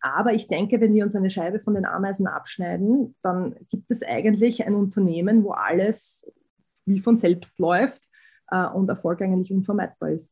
Aber 0.00 0.34
ich 0.34 0.48
denke, 0.48 0.80
wenn 0.80 0.94
wir 0.94 1.04
uns 1.04 1.14
eine 1.14 1.30
Scheibe 1.30 1.60
von 1.60 1.74
den 1.74 1.86
Ameisen 1.86 2.26
abschneiden, 2.26 3.14
dann 3.22 3.54
gibt 3.70 3.90
es 3.90 4.02
eigentlich 4.02 4.66
ein 4.66 4.74
Unternehmen, 4.74 5.44
wo 5.44 5.52
alles 5.52 6.26
wie 6.84 6.98
von 6.98 7.16
selbst 7.16 7.60
läuft 7.60 8.08
äh, 8.50 8.66
und 8.66 8.88
Erfolg 8.88 9.22
eigentlich 9.22 9.52
unvermeidbar 9.52 10.10
ist. 10.10 10.30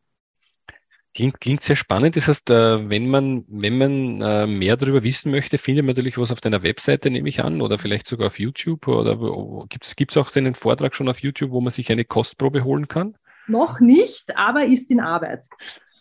Klingt, 1.14 1.40
klingt 1.40 1.62
sehr 1.62 1.76
spannend. 1.76 2.16
Das 2.16 2.28
heißt, 2.28 2.50
äh, 2.50 2.88
wenn 2.88 3.08
man, 3.08 3.44
wenn 3.48 3.78
man 3.78 4.22
äh, 4.22 4.46
mehr 4.46 4.76
darüber 4.76 5.02
wissen 5.02 5.32
möchte, 5.32 5.58
findet 5.58 5.84
man 5.84 5.94
natürlich 5.94 6.18
was 6.18 6.30
auf 6.30 6.40
deiner 6.40 6.62
Webseite, 6.62 7.10
nehme 7.10 7.28
ich 7.28 7.42
an, 7.42 7.62
oder 7.62 7.78
vielleicht 7.78 8.06
sogar 8.06 8.28
auf 8.28 8.38
YouTube. 8.38 8.86
Oder 8.86 9.16
gibt 9.68 10.10
es 10.10 10.16
auch 10.16 10.30
den 10.30 10.54
Vortrag 10.54 10.94
schon 10.94 11.08
auf 11.08 11.20
YouTube, 11.20 11.50
wo 11.50 11.60
man 11.60 11.72
sich 11.72 11.90
eine 11.90 12.04
Kostprobe 12.04 12.62
holen 12.62 12.86
kann? 12.86 13.16
Noch 13.50 13.80
nicht, 13.80 14.36
aber 14.36 14.64
ist 14.64 14.90
in 14.90 15.00
Arbeit. 15.00 15.44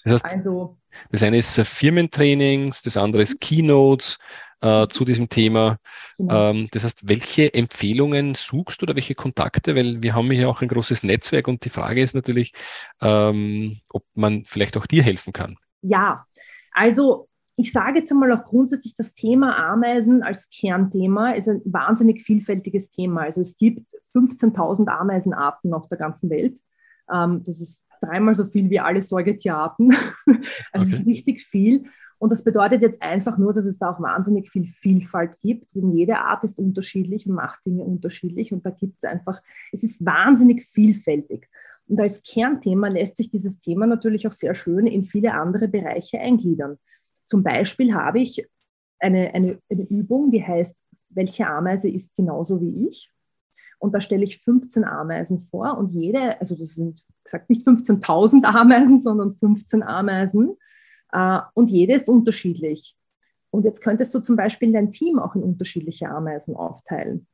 Das 0.03 0.23
heißt, 0.23 0.25
also, 0.25 0.77
das 1.11 1.23
eine 1.23 1.37
ist 1.37 1.57
äh, 1.57 1.65
Firmentrainings, 1.65 2.81
das 2.81 2.97
andere 2.97 3.21
ist 3.21 3.39
Keynotes 3.41 4.17
äh, 4.61 4.87
zu 4.87 5.05
diesem 5.05 5.29
Thema. 5.29 5.77
Genau. 6.17 6.51
Ähm, 6.51 6.67
das 6.71 6.83
heißt, 6.83 7.07
welche 7.07 7.53
Empfehlungen 7.53 8.35
suchst 8.35 8.81
du 8.81 8.85
oder 8.85 8.95
welche 8.95 9.15
Kontakte? 9.15 9.75
Weil 9.75 10.01
wir 10.01 10.15
haben 10.15 10.31
hier 10.31 10.49
auch 10.49 10.61
ein 10.61 10.67
großes 10.67 11.03
Netzwerk 11.03 11.47
und 11.47 11.65
die 11.65 11.69
Frage 11.69 12.01
ist 12.01 12.15
natürlich, 12.15 12.53
ähm, 13.01 13.79
ob 13.89 14.03
man 14.13 14.45
vielleicht 14.45 14.77
auch 14.77 14.85
dir 14.85 15.03
helfen 15.03 15.33
kann. 15.33 15.57
Ja, 15.81 16.25
also 16.71 17.27
ich 17.55 17.73
sage 17.73 17.99
jetzt 17.99 18.11
einmal 18.11 18.31
auch 18.31 18.45
grundsätzlich, 18.45 18.95
das 18.95 19.13
Thema 19.13 19.57
Ameisen 19.57 20.23
als 20.23 20.49
Kernthema 20.49 21.31
ist 21.31 21.49
ein 21.49 21.61
wahnsinnig 21.65 22.21
vielfältiges 22.21 22.89
Thema. 22.89 23.23
Also 23.23 23.41
es 23.41 23.57
gibt 23.57 23.91
15.000 24.15 24.87
Ameisenarten 24.87 25.73
auf 25.73 25.89
der 25.89 25.97
ganzen 25.97 26.29
Welt. 26.29 26.57
Ähm, 27.11 27.43
das 27.43 27.61
ist 27.61 27.81
dreimal 28.01 28.35
so 28.35 28.45
viel 28.45 28.69
wie 28.69 28.79
alle 28.79 29.01
Säugetierarten. 29.01 29.93
also 30.71 30.87
okay. 30.87 30.93
es 30.93 30.99
ist 30.99 31.07
richtig 31.07 31.45
viel. 31.45 31.83
Und 32.17 32.31
das 32.31 32.43
bedeutet 32.43 32.81
jetzt 32.81 33.01
einfach 33.01 33.37
nur, 33.37 33.53
dass 33.53 33.65
es 33.65 33.77
da 33.77 33.91
auch 33.91 34.01
wahnsinnig 34.01 34.49
viel 34.49 34.65
Vielfalt 34.65 35.39
gibt. 35.41 35.75
Denn 35.75 35.91
jede 35.91 36.19
Art 36.19 36.43
ist 36.43 36.59
unterschiedlich 36.59 37.27
und 37.27 37.35
macht 37.35 37.65
Dinge 37.65 37.83
unterschiedlich. 37.83 38.53
Und 38.53 38.65
da 38.65 38.71
gibt 38.71 38.97
es 39.03 39.09
einfach, 39.09 39.41
es 39.71 39.83
ist 39.83 40.05
wahnsinnig 40.05 40.63
vielfältig. 40.63 41.49
Und 41.87 41.99
als 41.99 42.21
Kernthema 42.21 42.87
lässt 42.87 43.17
sich 43.17 43.29
dieses 43.29 43.59
Thema 43.59 43.87
natürlich 43.87 44.27
auch 44.27 44.33
sehr 44.33 44.53
schön 44.53 44.85
in 44.85 45.03
viele 45.03 45.33
andere 45.33 45.67
Bereiche 45.67 46.19
eingliedern. 46.19 46.77
Zum 47.25 47.43
Beispiel 47.43 47.93
habe 47.93 48.19
ich 48.19 48.45
eine, 48.99 49.33
eine, 49.33 49.59
eine 49.69 49.83
Übung, 49.83 50.29
die 50.29 50.43
heißt, 50.43 50.83
welche 51.09 51.47
Ameise 51.47 51.89
ist 51.89 52.15
genauso 52.15 52.61
wie 52.61 52.87
ich? 52.87 53.11
Und 53.79 53.95
da 53.95 54.01
stelle 54.01 54.23
ich 54.23 54.39
15 54.39 54.83
Ameisen 54.83 55.39
vor 55.39 55.77
und 55.77 55.89
jede, 55.89 56.39
also 56.39 56.55
das 56.55 56.75
sind 56.75 57.03
gesagt 57.23 57.49
nicht 57.49 57.65
15.000 57.67 58.43
Ameisen, 58.43 59.01
sondern 59.01 59.35
15 59.35 59.83
Ameisen. 59.83 60.57
Äh, 61.11 61.39
und 61.53 61.69
jede 61.69 61.93
ist 61.93 62.09
unterschiedlich. 62.09 62.95
Und 63.51 63.65
jetzt 63.65 63.81
könntest 63.81 64.13
du 64.13 64.19
zum 64.19 64.35
Beispiel 64.35 64.71
dein 64.71 64.91
Team 64.91 65.19
auch 65.19 65.35
in 65.35 65.43
unterschiedliche 65.43 66.09
Ameisen 66.09 66.55
aufteilen. 66.55 67.27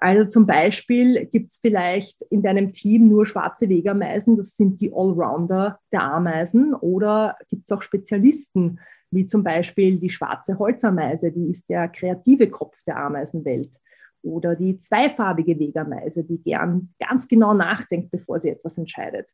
Also 0.00 0.24
zum 0.24 0.46
Beispiel 0.46 1.26
gibt 1.26 1.52
es 1.52 1.58
vielleicht 1.58 2.22
in 2.30 2.42
deinem 2.42 2.72
Team 2.72 3.08
nur 3.08 3.26
schwarze 3.26 3.68
Wegameisen, 3.68 4.36
das 4.38 4.56
sind 4.56 4.80
die 4.80 4.92
Allrounder 4.94 5.78
der 5.92 6.02
Ameisen, 6.02 6.74
oder 6.74 7.36
gibt 7.50 7.64
es 7.66 7.76
auch 7.76 7.82
Spezialisten, 7.82 8.80
wie 9.10 9.26
zum 9.26 9.44
Beispiel 9.44 10.00
die 10.00 10.08
schwarze 10.08 10.58
Holzameise, 10.58 11.30
die 11.32 11.50
ist 11.50 11.68
der 11.68 11.88
kreative 11.88 12.48
Kopf 12.48 12.82
der 12.84 12.96
Ameisenwelt, 12.96 13.76
oder 14.22 14.56
die 14.56 14.78
zweifarbige 14.78 15.58
Wegameise, 15.58 16.24
die 16.24 16.42
gern 16.42 16.94
ganz 16.98 17.28
genau 17.28 17.54
nachdenkt, 17.54 18.10
bevor 18.10 18.40
sie 18.40 18.50
etwas 18.50 18.78
entscheidet, 18.78 19.30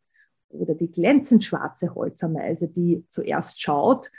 oder 0.49 0.75
die 0.75 0.91
glänzend 0.91 1.45
schwarze 1.45 1.95
Holzameise, 1.95 2.69
die 2.69 3.05
zuerst 3.09 3.61
schaut, 3.61 4.11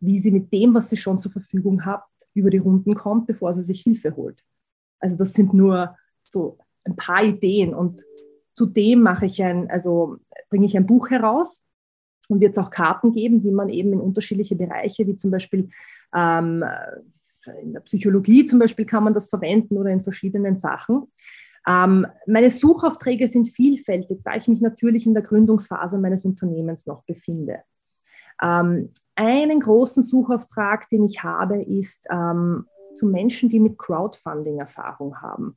wie 0.00 0.18
sie 0.18 0.30
mit 0.30 0.52
dem, 0.52 0.74
was 0.74 0.90
sie 0.90 0.96
schon 0.96 1.18
zur 1.18 1.32
Verfügung 1.32 1.84
hat, 1.84 2.04
über 2.34 2.50
die 2.50 2.58
Runden 2.58 2.94
kommt, 2.94 3.26
bevor 3.26 3.54
sie 3.54 3.62
sich 3.62 3.82
Hilfe 3.82 4.14
holt. 4.16 4.42
Also 4.98 5.16
das 5.16 5.32
sind 5.32 5.54
nur 5.54 5.96
so 6.22 6.58
ein 6.84 6.96
paar 6.96 7.24
Ideen 7.24 7.74
und 7.74 8.02
zudem 8.54 9.02
mache 9.02 9.26
ich 9.26 9.42
ein, 9.42 9.70
also 9.70 10.16
bringe 10.50 10.66
ich 10.66 10.76
ein 10.76 10.86
Buch 10.86 11.10
heraus 11.10 11.60
und 12.28 12.40
wird 12.40 12.56
es 12.56 12.62
auch 12.62 12.70
Karten 12.70 13.12
geben, 13.12 13.40
die 13.40 13.50
man 13.50 13.68
eben 13.68 13.92
in 13.92 14.00
unterschiedliche 14.00 14.56
Bereiche, 14.56 15.06
wie 15.06 15.16
zum 15.16 15.30
Beispiel 15.30 15.68
ähm, 16.14 16.64
in 17.46 17.72
der 17.72 17.80
Psychologie 17.80 18.44
zum 18.44 18.58
Beispiel 18.58 18.84
kann 18.84 19.04
man 19.04 19.14
das 19.14 19.28
verwenden 19.28 19.78
oder 19.78 19.90
in 19.90 20.02
verschiedenen 20.02 20.58
Sachen. 20.58 21.06
Ähm, 21.66 22.06
meine 22.26 22.50
Suchaufträge 22.50 23.28
sind 23.28 23.48
vielfältig, 23.48 24.20
da 24.24 24.36
ich 24.36 24.46
mich 24.46 24.60
natürlich 24.60 25.06
in 25.06 25.14
der 25.14 25.22
Gründungsphase 25.22 25.98
meines 25.98 26.24
Unternehmens 26.24 26.86
noch 26.86 27.02
befinde. 27.04 27.62
Ähm, 28.42 28.88
einen 29.14 29.60
großen 29.60 30.02
Suchauftrag, 30.02 30.88
den 30.90 31.04
ich 31.04 31.22
habe, 31.22 31.62
ist 31.62 32.06
ähm, 32.10 32.66
zu 32.94 33.06
Menschen, 33.06 33.48
die 33.48 33.60
mit 33.60 33.78
Crowdfunding 33.78 34.58
Erfahrung 34.58 35.20
haben. 35.20 35.56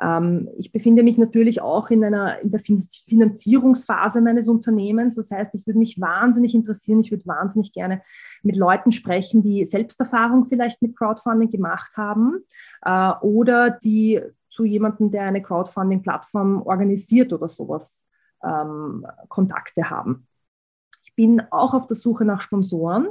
Ähm, 0.00 0.48
ich 0.56 0.72
befinde 0.72 1.02
mich 1.02 1.18
natürlich 1.18 1.60
auch 1.60 1.90
in, 1.90 2.04
einer, 2.04 2.40
in 2.40 2.50
der 2.50 2.60
Finanzierungsphase 2.60 4.20
meines 4.20 4.48
Unternehmens. 4.48 5.16
Das 5.16 5.30
heißt, 5.30 5.54
ich 5.54 5.66
würde 5.66 5.78
mich 5.78 6.00
wahnsinnig 6.00 6.54
interessieren, 6.54 7.00
ich 7.00 7.10
würde 7.10 7.26
wahnsinnig 7.26 7.72
gerne 7.72 8.02
mit 8.42 8.56
Leuten 8.56 8.92
sprechen, 8.92 9.42
die 9.42 9.66
Selbsterfahrung 9.66 10.46
vielleicht 10.46 10.80
mit 10.82 10.96
Crowdfunding 10.96 11.50
gemacht 11.50 11.92
haben 11.96 12.44
äh, 12.82 13.12
oder 13.20 13.70
die 13.70 14.20
zu 14.48 14.64
jemandem, 14.64 15.10
der 15.10 15.22
eine 15.22 15.42
Crowdfunding-Plattform 15.42 16.62
organisiert 16.62 17.32
oder 17.32 17.48
sowas, 17.48 18.04
ähm, 18.42 19.06
Kontakte 19.28 19.90
haben. 19.90 20.26
Ich 21.04 21.14
bin 21.14 21.42
auch 21.50 21.74
auf 21.74 21.86
der 21.86 21.96
Suche 21.96 22.24
nach 22.24 22.40
Sponsoren. 22.40 23.08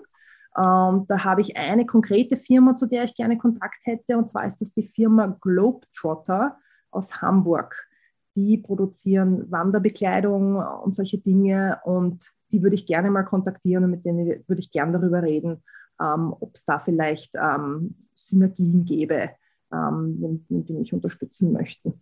Ähm, 0.57 1.05
da 1.07 1.23
habe 1.23 1.41
ich 1.41 1.55
eine 1.55 1.85
konkrete 1.85 2.35
Firma, 2.35 2.75
zu 2.75 2.87
der 2.87 3.03
ich 3.03 3.15
gerne 3.15 3.37
Kontakt 3.37 3.79
hätte, 3.83 4.17
und 4.17 4.29
zwar 4.29 4.45
ist 4.45 4.59
das 4.59 4.73
die 4.73 4.87
Firma 4.87 5.37
Globetrotter 5.39 6.57
aus 6.91 7.21
Hamburg. 7.21 7.87
Die 8.35 8.57
produzieren 8.57 9.49
Wanderbekleidung 9.51 10.57
und 10.57 10.95
solche 10.95 11.17
Dinge 11.17 11.79
und 11.83 12.31
die 12.51 12.61
würde 12.61 12.75
ich 12.75 12.85
gerne 12.85 13.09
mal 13.11 13.23
kontaktieren 13.23 13.83
und 13.83 13.91
mit 13.91 14.05
denen 14.05 14.43
würde 14.47 14.59
ich 14.59 14.71
gerne 14.71 14.93
darüber 14.93 15.23
reden, 15.23 15.63
ähm, 16.01 16.33
ob 16.39 16.51
es 16.53 16.65
da 16.65 16.79
vielleicht 16.79 17.35
ähm, 17.35 17.95
Synergien 18.15 18.85
gäbe, 18.85 19.31
ähm, 19.73 20.45
wenn, 20.49 20.65
die 20.65 20.73
mich 20.73 20.93
unterstützen 20.93 21.51
möchten. 21.51 22.01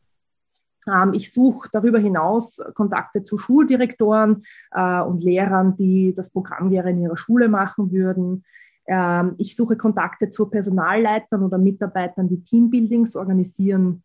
Ähm, 0.90 1.12
ich 1.14 1.32
suche 1.32 1.70
darüber 1.72 2.00
hinaus 2.00 2.62
Kontakte 2.74 3.24
zu 3.24 3.38
Schuldirektoren 3.38 4.44
äh, 4.72 5.02
und 5.02 5.24
Lehrern, 5.24 5.76
die 5.76 6.14
das 6.14 6.30
Programm 6.30 6.70
gerne 6.70 6.92
in 6.92 7.02
ihrer 7.02 7.18
Schule 7.18 7.50
machen 7.50 7.92
würden. 7.92 8.44
Ähm, 8.88 9.36
ich 9.38 9.56
suche 9.56 9.76
Kontakte 9.76 10.30
zu 10.30 10.48
Personalleitern 10.48 11.44
oder 11.44 11.58
Mitarbeitern, 11.58 12.30
die 12.30 12.42
Teambuildings 12.42 13.16
organisieren 13.16 14.04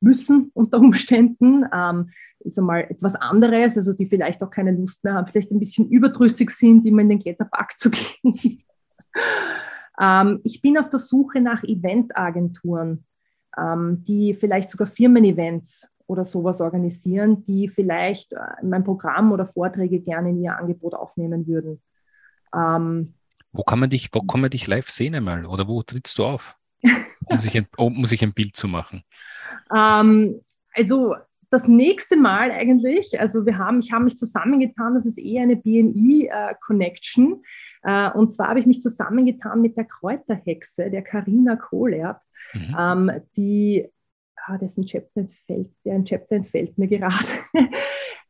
müssen 0.00 0.50
unter 0.54 0.78
Umständen, 0.78 1.64
ähm, 1.72 2.10
ist 2.40 2.58
einmal 2.58 2.82
etwas 2.88 3.14
anderes, 3.14 3.76
also 3.76 3.92
die 3.92 4.06
vielleicht 4.06 4.42
auch 4.42 4.50
keine 4.50 4.72
Lust 4.72 5.04
mehr 5.04 5.14
haben, 5.14 5.26
vielleicht 5.26 5.50
ein 5.50 5.58
bisschen 5.58 5.88
überdrüssig 5.88 6.50
sind, 6.50 6.86
immer 6.86 7.02
in 7.02 7.10
den 7.10 7.18
Kletterpark 7.18 7.78
zu 7.78 7.90
gehen. 8.22 8.64
ähm, 10.00 10.40
ich 10.44 10.62
bin 10.62 10.78
auf 10.78 10.88
der 10.88 11.00
Suche 11.00 11.40
nach 11.40 11.62
Eventagenturen, 11.62 13.04
ähm, 13.56 14.02
die 14.04 14.34
vielleicht 14.34 14.70
sogar 14.70 14.86
Firmen-Events 14.86 15.88
oder 16.06 16.24
sowas 16.24 16.60
organisieren, 16.60 17.44
die 17.44 17.68
vielleicht 17.68 18.32
äh, 18.32 18.38
mein 18.62 18.84
Programm 18.84 19.32
oder 19.32 19.46
Vorträge 19.46 20.00
gerne 20.00 20.30
in 20.30 20.42
ihr 20.42 20.56
Angebot 20.56 20.94
aufnehmen 20.94 21.46
würden. 21.46 21.80
Ähm, 22.54 23.14
wo 23.52 23.62
kann 23.62 23.80
man 23.80 23.90
dich, 23.90 24.08
wo 24.12 24.22
kann 24.22 24.40
man 24.40 24.50
dich 24.50 24.66
live 24.66 24.90
sehen 24.90 25.14
einmal 25.14 25.46
oder 25.46 25.68
wo 25.68 25.82
trittst 25.82 26.18
du 26.18 26.24
auf, 26.24 26.56
um 27.26 27.38
sich 27.40 27.56
ein, 27.56 27.66
um 27.76 28.06
sich 28.06 28.22
ein 28.22 28.32
Bild 28.32 28.56
zu 28.56 28.68
machen? 28.68 29.02
Ähm, 29.74 30.40
also 30.74 31.14
das 31.50 31.66
nächste 31.66 32.16
Mal 32.16 32.52
eigentlich, 32.52 33.18
also 33.20 33.44
wir 33.44 33.58
haben, 33.58 33.80
ich 33.80 33.92
habe 33.92 34.04
mich 34.04 34.16
zusammengetan, 34.16 34.94
das 34.94 35.04
ist 35.04 35.18
eher 35.18 35.42
eine 35.42 35.56
BNI-Connection. 35.56 37.42
Äh, 37.82 38.06
äh, 38.06 38.12
und 38.12 38.32
zwar 38.32 38.48
habe 38.48 38.60
ich 38.60 38.66
mich 38.66 38.80
zusammengetan 38.80 39.60
mit 39.60 39.76
der 39.76 39.84
Kräuterhexe, 39.84 40.90
der 40.90 41.02
Karina 41.02 41.56
Kohlert, 41.56 42.22
mhm. 42.54 42.76
ähm, 42.78 43.10
die, 43.36 43.88
ah, 44.46 44.58
dessen 44.58 44.86
Chapter 44.86 45.22
entfällt, 45.22 45.70
deren 45.84 46.04
Chapter 46.04 46.36
entfällt 46.36 46.78
mir 46.78 46.86
gerade. 46.86 47.14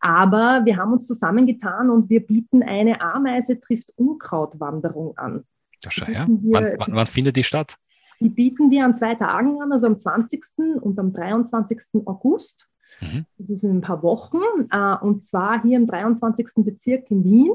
Aber 0.01 0.63
wir 0.65 0.79
haben 0.79 0.95
uns 0.95 1.07
zusammengetan 1.07 1.91
und 1.91 2.09
wir 2.09 2.27
bieten 2.27 2.63
eine 2.63 3.03
Ameise 3.03 3.61
trifft 3.61 3.93
Unkrautwanderung 3.97 5.19
an. 5.19 5.45
Ja, 5.83 5.91
her. 6.07 6.27
Wann, 6.27 6.75
wann, 6.79 6.95
wann 6.95 7.07
findet 7.07 7.37
die 7.37 7.45
statt? 7.45 7.77
Die 8.21 8.29
bieten 8.29 8.71
wir 8.71 8.85
an 8.85 8.97
zwei 8.97 9.15
Tagen 9.15 9.61
an, 9.63 9.73
also 9.73 9.87
am 9.87 9.99
20. 9.99 10.45
und 10.81 10.99
am 10.99 11.13
23. 11.13 12.05
August. 12.05 12.69
Mhm. 13.01 13.27
Das 13.39 13.51
ist 13.51 13.65
in 13.65 13.79
ein 13.79 13.81
paar 13.81 14.03
Wochen. 14.03 14.41
Äh, 14.71 14.97
und 15.05 15.25
zwar 15.25 15.63
hier 15.63 15.77
im 15.77 15.87
23. 15.87 16.65
Bezirk 16.65 17.11
in 17.11 17.25
Wien. 17.25 17.53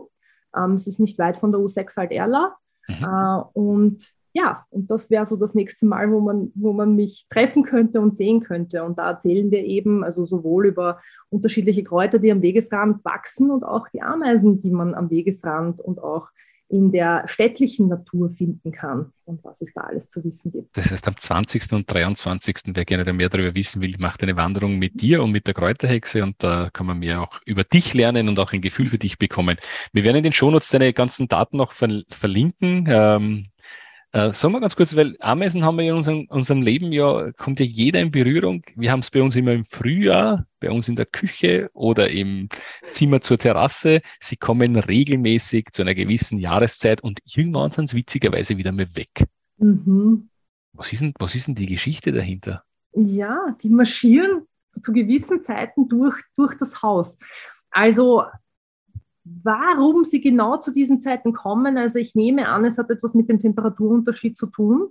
Ähm, 0.56 0.74
es 0.74 0.88
ist 0.88 1.00
nicht 1.00 1.20
weit 1.20 1.38
von 1.38 1.52
der 1.52 1.62
U6 1.62 1.98
Alt-Erla. 1.98 2.56
Mhm. 2.88 3.04
Äh, 3.04 3.44
und 3.54 4.16
ja, 4.34 4.66
und 4.70 4.92
das 4.92 5.10
wäre 5.10 5.26
so 5.26 5.38
das 5.38 5.54
nächste 5.54 5.86
Mal, 5.86 6.12
wo 6.12 6.20
man, 6.20 6.52
wo 6.56 6.74
man 6.74 6.94
mich 6.94 7.26
treffen 7.30 7.64
könnte 7.64 8.02
und 8.02 8.18
sehen 8.18 8.42
könnte. 8.42 8.84
Und 8.84 9.00
da 9.00 9.12
erzählen 9.12 9.50
wir 9.50 9.64
eben 9.64 10.04
also 10.04 10.26
sowohl 10.26 10.66
über 10.68 11.00
unterschiedliche 11.30 11.84
Kräuter, 11.84 12.20
die 12.20 12.34
am 12.34 12.42
Wegesrand 12.42 13.06
wachsen 13.06 13.50
und 13.50 13.64
auch 13.64 13.88
die 13.88 14.02
Ameisen, 14.02 14.58
die 14.58 14.72
man 14.72 14.94
am 14.94 15.10
Wegesrand 15.10 15.80
und 15.80 16.04
auch 16.04 16.32
in 16.68 16.92
der 16.92 17.28
städtlichen 17.28 17.88
Natur 17.88 18.32
finden 18.32 18.72
kann 18.72 19.12
und 19.26 19.44
was 19.44 19.62
es 19.62 19.72
da 19.74 19.82
alles 19.82 20.10
zu 20.10 20.24
wissen 20.24 20.52
gibt. 20.52 20.76
Das 20.76 20.90
heißt, 20.90 21.08
am 21.08 21.16
20. 21.16 21.74
und 21.74 21.92
23. 21.92 22.58
wer 22.68 22.86
gerne 22.86 23.14
mehr 23.14 23.30
darüber 23.30 23.54
wissen 23.54 23.82
will, 23.82 23.96
macht 24.00 24.24
eine 24.24 24.36
Wanderung 24.38 24.78
mit 24.80 25.02
dir 25.02 25.22
und 25.22 25.32
mit 25.32 25.46
der 25.48 25.54
Kräuterhexe 25.54 26.24
und 26.24 26.36
da 26.40 26.70
kann 26.74 26.88
man 26.88 27.00
mehr 27.00 27.22
auch 27.22 27.40
über 27.46 27.64
dich 27.64 27.94
lernen 27.94 28.30
und 28.30 28.40
auch 28.40 28.52
ein 28.52 28.62
Gefühl 28.62 28.88
für 28.88 28.98
dich 28.98 29.18
bekommen. 29.18 29.58
Wir 29.94 30.04
werden 30.04 30.18
in 30.18 30.24
den 30.24 30.34
Shownotes 30.34 30.70
deine 30.70 30.92
ganzen 30.94 31.28
Daten 31.28 31.58
noch 31.58 31.74
verlinken. 31.74 32.86
Ähm, 32.88 33.46
äh, 34.16 34.34
sagen 34.34 34.54
wir 34.54 34.62
ganz 34.62 34.78
kurz, 34.78 34.96
weil 34.96 35.18
Ameisen 35.20 35.66
haben 35.66 35.78
wir 35.78 35.90
in 35.90 35.94
unserem, 35.94 36.26
unserem 36.30 36.62
Leben 36.62 36.94
ja, 36.94 37.34
kommt 37.34 37.60
ja 37.60 37.66
jeder 37.66 38.00
in 38.00 38.12
Berührung. 38.12 38.64
Wir 38.78 38.90
haben 38.90 39.02
es 39.02 39.12
bei 39.12 39.22
uns 39.22 39.36
immer 39.36 39.52
im 39.52 39.66
Frühjahr, 39.66 40.48
bei 40.62 40.72
uns 40.72 40.88
in 40.88 40.96
der 40.96 41.06
Küche 41.06 41.70
oder 41.74 42.10
im 42.10 42.48
Zimmer 42.92 43.20
zur 43.20 43.38
Terrasse. 43.38 44.00
Sie 44.22 44.38
kommen 44.38 44.78
regelmäßig 44.78 45.66
zu 45.74 45.82
einer 45.82 45.96
gewissen 45.96 46.40
Jahreszeit 46.40 47.02
und 47.02 47.20
irgendwann 47.26 47.72
sind 47.72 47.90
sie 47.90 47.98
witzigerweise 47.98 48.56
wieder 48.56 48.72
mal 48.72 48.88
weg. 48.96 49.26
Mhm. 49.58 50.30
Was, 50.72 50.94
ist 50.94 51.02
denn, 51.02 51.14
was 51.20 51.36
ist 51.36 51.48
denn 51.48 51.56
die 51.56 51.68
Geschichte 51.68 52.14
dahinter? 52.14 52.64
Ja, 52.94 53.58
die 53.64 53.70
marschieren 53.70 54.48
zu 54.82 54.94
gewissen 54.94 55.44
Zeiten 55.44 55.90
durch, 55.90 56.18
durch 56.38 56.56
das 56.56 56.82
Haus. 56.82 57.18
Also 57.70 58.24
Warum 59.26 60.04
sie 60.04 60.22
genau 60.22 60.58
zu 60.58 60.72
diesen 60.72 61.02
Zeiten 61.02 61.34
kommen, 61.34 61.78
also 61.78 61.98
ich 61.98 62.14
nehme 62.14 62.48
an, 62.48 62.64
es 62.64 62.78
hat 62.78 62.92
etwas 62.92 63.16
mit 63.16 63.28
dem 63.28 63.40
Temperaturunterschied 63.40 64.38
zu 64.38 64.46
tun. 64.46 64.90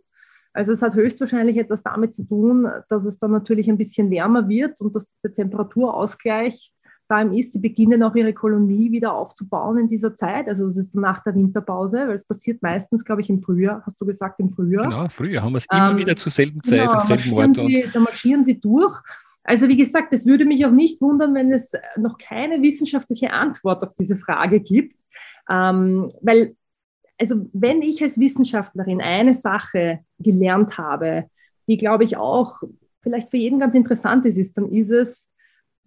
Also 0.53 0.73
es 0.73 0.83
hat 0.83 0.97
höchstwahrscheinlich 0.97 1.57
etwas 1.57 1.83
damit 1.85 2.15
zu 2.15 2.25
tun, 2.25 2.69
dass 2.89 3.05
es 3.05 3.19
dann 3.19 3.31
natürlich 3.31 3.69
ein 3.69 3.79
bisschen 3.79 4.11
wärmer 4.11 4.49
wird 4.49 4.81
und 4.81 4.95
dass 4.97 5.09
der 5.23 5.33
Temperaturausgleich 5.33 6.73
da 7.07 7.23
ist. 7.23 7.53
Sie 7.53 7.61
beginnen 7.61 8.03
auch 8.03 8.15
ihre 8.17 8.33
Kolonie 8.33 8.91
wieder 8.91 9.13
aufzubauen 9.15 9.79
in 9.79 9.89
dieser 9.89 10.17
Zeit. 10.17 10.49
Also 10.49 10.67
es 10.67 10.77
ist 10.77 10.95
nach 10.97 11.21
der 11.23 11.35
Winterpause, 11.35 11.99
weil 12.07 12.15
es 12.15 12.25
passiert 12.25 12.63
meistens, 12.63 13.05
glaube 13.05 13.21
ich, 13.21 13.31
im 13.31 13.41
Frühjahr. 13.41 13.83
Hast 13.87 14.01
du 14.01 14.07
gesagt, 14.07 14.41
im 14.41 14.51
Frühjahr? 14.51 14.85
Genau, 14.85 15.09
Frühjahr 15.09 15.45
haben 15.45 15.53
wir 15.53 15.59
es 15.59 15.67
immer 15.71 15.91
ähm, 15.91 15.99
wieder 15.99 16.17
zur 16.17 16.33
selben 16.33 16.63
Zeit, 16.63 16.89
genau, 16.89 16.93
am 16.93 17.01
selben 17.01 17.33
Ort. 17.35 17.57
Sie, 17.57 17.87
da 17.93 18.01
marschieren 18.01 18.43
sie 18.43 18.61
durch 18.61 19.01
also 19.45 19.69
wie 19.69 19.77
gesagt, 19.77 20.13
es 20.13 20.27
würde 20.27 20.47
mich 20.47 20.65
auch 20.65 20.71
nicht 20.71 21.01
wundern, 21.01 21.35
wenn 21.35 21.53
es 21.53 21.71
noch 21.97 22.19
keine 22.19 22.63
wissenschaftliche 22.63 23.31
Antwort 23.31 23.83
auf 23.83 23.93
diese 23.93 24.17
Frage 24.17 24.61
gibt, 24.61 25.01
ähm, 25.49 26.07
weil 26.23 26.57
also 27.21 27.47
wenn 27.53 27.81
ich 27.83 28.03
als 28.03 28.19
Wissenschaftlerin 28.19 29.01
eine 29.01 29.35
Sache 29.35 30.01
gelernt 30.19 30.79
habe, 30.79 31.31
die 31.69 31.77
glaube 31.77 32.05
ich 32.05 32.17
auch 32.17 32.63
vielleicht 33.03 33.31
für 33.31 33.37
jeden 33.37 33.61
ganz 33.61 33.75
interessant 33.75 34.25
ist, 34.27 34.39
ist, 34.39 34.57
dann 34.57 34.73
ist 34.73 34.91
es, 34.91 35.29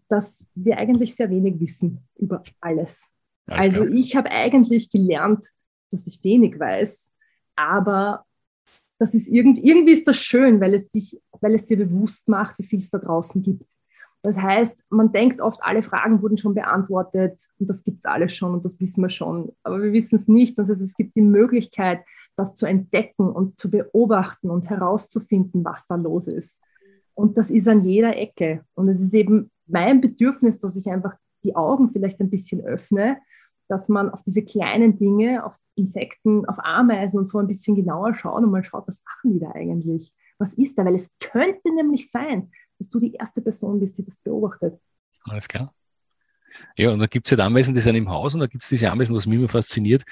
dass 0.07 0.47
wir 0.55 0.77
eigentlich 0.77 1.15
sehr 1.15 1.29
wenig 1.29 1.59
wissen 1.59 2.07
über 2.15 2.43
alles. 2.61 3.07
alles 3.47 3.77
also 3.77 3.91
ich 3.91 4.15
habe 4.15 4.31
eigentlich 4.31 4.89
gelernt, 4.89 5.47
dass 5.91 6.07
ich 6.07 6.23
wenig 6.23 6.57
weiß, 6.59 7.11
aber 7.55 8.25
das 8.97 9.13
ist 9.13 9.27
irgend, 9.27 9.57
irgendwie 9.59 9.93
ist 9.93 10.07
das 10.07 10.17
schön, 10.17 10.59
weil 10.59 10.73
es, 10.73 10.87
dich, 10.87 11.19
weil 11.41 11.53
es 11.53 11.65
dir 11.65 11.77
bewusst 11.77 12.27
macht, 12.27 12.57
wie 12.59 12.63
viel 12.63 12.79
es 12.79 12.89
da 12.89 12.97
draußen 12.97 13.41
gibt. 13.41 13.65
Das 14.23 14.41
heißt, 14.41 14.83
man 14.89 15.11
denkt 15.11 15.39
oft, 15.39 15.59
alle 15.63 15.83
Fragen 15.83 16.21
wurden 16.21 16.37
schon 16.37 16.55
beantwortet 16.55 17.47
und 17.59 17.69
das 17.69 17.83
gibt 17.83 17.99
es 17.99 18.05
alles 18.05 18.33
schon 18.33 18.53
und 18.53 18.65
das 18.65 18.79
wissen 18.79 19.01
wir 19.01 19.09
schon. 19.09 19.53
Aber 19.63 19.81
wir 19.81 19.93
wissen 19.93 20.17
es 20.19 20.27
nicht. 20.27 20.57
Das 20.57 20.69
heißt, 20.69 20.81
es 20.81 20.95
gibt 20.95 21.15
die 21.15 21.21
Möglichkeit, 21.21 22.01
das 22.35 22.55
zu 22.55 22.65
entdecken 22.65 23.29
und 23.29 23.59
zu 23.59 23.69
beobachten 23.69 24.49
und 24.49 24.69
herauszufinden, 24.69 25.63
was 25.63 25.85
da 25.87 25.95
los 25.95 26.27
ist. 26.27 26.59
Und 27.13 27.37
das 27.37 27.49
ist 27.49 27.67
an 27.67 27.83
jeder 27.83 28.17
Ecke. 28.17 28.63
Und 28.73 28.89
es 28.89 29.01
ist 29.01 29.13
eben 29.13 29.51
mein 29.65 30.01
Bedürfnis, 30.01 30.59
dass 30.59 30.75
ich 30.75 30.89
einfach 30.89 31.15
die 31.43 31.55
Augen 31.55 31.89
vielleicht 31.91 32.19
ein 32.19 32.29
bisschen 32.29 32.65
öffne, 32.65 33.19
dass 33.67 33.89
man 33.89 34.09
auf 34.09 34.21
diese 34.21 34.43
kleinen 34.43 34.95
Dinge, 34.95 35.45
auf 35.45 35.55
Insekten, 35.75 36.45
auf 36.45 36.57
Ameisen 36.59 37.19
und 37.19 37.27
so 37.27 37.37
ein 37.37 37.47
bisschen 37.47 37.75
genauer 37.75 38.13
schaut 38.13 38.41
und 38.43 38.51
mal 38.51 38.63
schaut, 38.63 38.87
was 38.87 39.03
machen 39.03 39.33
die 39.33 39.39
da 39.39 39.51
eigentlich? 39.51 40.13
Was 40.37 40.53
ist 40.53 40.77
da? 40.77 40.85
Weil 40.85 40.95
es 40.95 41.09
könnte 41.19 41.73
nämlich 41.73 42.09
sein, 42.09 42.51
dass 42.79 42.89
du 42.89 42.99
die 42.99 43.13
erste 43.13 43.41
Person 43.41 43.79
bist, 43.79 43.97
die 43.97 44.05
das 44.05 44.21
beobachtet. 44.21 44.79
Alles 45.23 45.47
klar. 45.47 45.73
Ja, 46.75 46.91
und 46.91 46.99
da 46.99 47.07
gibt 47.07 47.27
es 47.27 47.31
halt 47.31 47.41
Ameisen, 47.41 47.75
die 47.75 47.81
sind 47.81 47.95
im 47.95 48.09
Haus 48.09 48.33
und 48.33 48.39
da 48.39 48.47
gibt 48.47 48.63
es 48.63 48.69
diese 48.69 48.89
Ameisen, 48.91 49.15
was 49.15 49.25
mich 49.25 49.37
immer 49.37 49.47
fasziniert, 49.47 50.03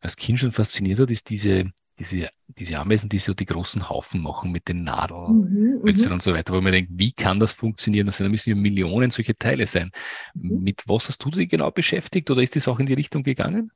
als 0.00 0.16
Kind 0.16 0.38
schon 0.38 0.52
fasziniert 0.52 0.98
hat, 0.98 1.10
ist 1.10 1.28
diese, 1.28 1.70
diese, 2.00 2.30
diese 2.48 2.78
Ameisen, 2.78 3.08
die 3.08 3.18
so 3.18 3.34
die 3.34 3.44
großen 3.44 3.88
Haufen 3.88 4.22
machen 4.22 4.50
mit 4.50 4.68
den 4.68 4.82
Nadeln, 4.82 5.36
mhm, 5.36 5.80
mhm. 5.82 6.12
und 6.12 6.22
so 6.22 6.32
weiter, 6.32 6.54
wo 6.54 6.60
man 6.60 6.72
denkt, 6.72 6.90
wie 6.94 7.12
kann 7.12 7.38
das 7.38 7.52
funktionieren? 7.52 8.08
Also, 8.08 8.24
da 8.24 8.30
müssen 8.30 8.50
ja 8.50 8.56
Millionen 8.56 9.10
solche 9.10 9.36
Teile 9.36 9.66
sein. 9.66 9.90
Mhm. 10.34 10.62
Mit 10.62 10.82
was 10.86 11.08
hast 11.08 11.22
du 11.24 11.30
dich 11.30 11.48
genau 11.48 11.70
beschäftigt 11.70 12.30
oder 12.30 12.42
ist 12.42 12.56
das 12.56 12.66
auch 12.66 12.80
in 12.80 12.86
die 12.86 12.94
Richtung 12.94 13.22
gegangen? 13.22 13.70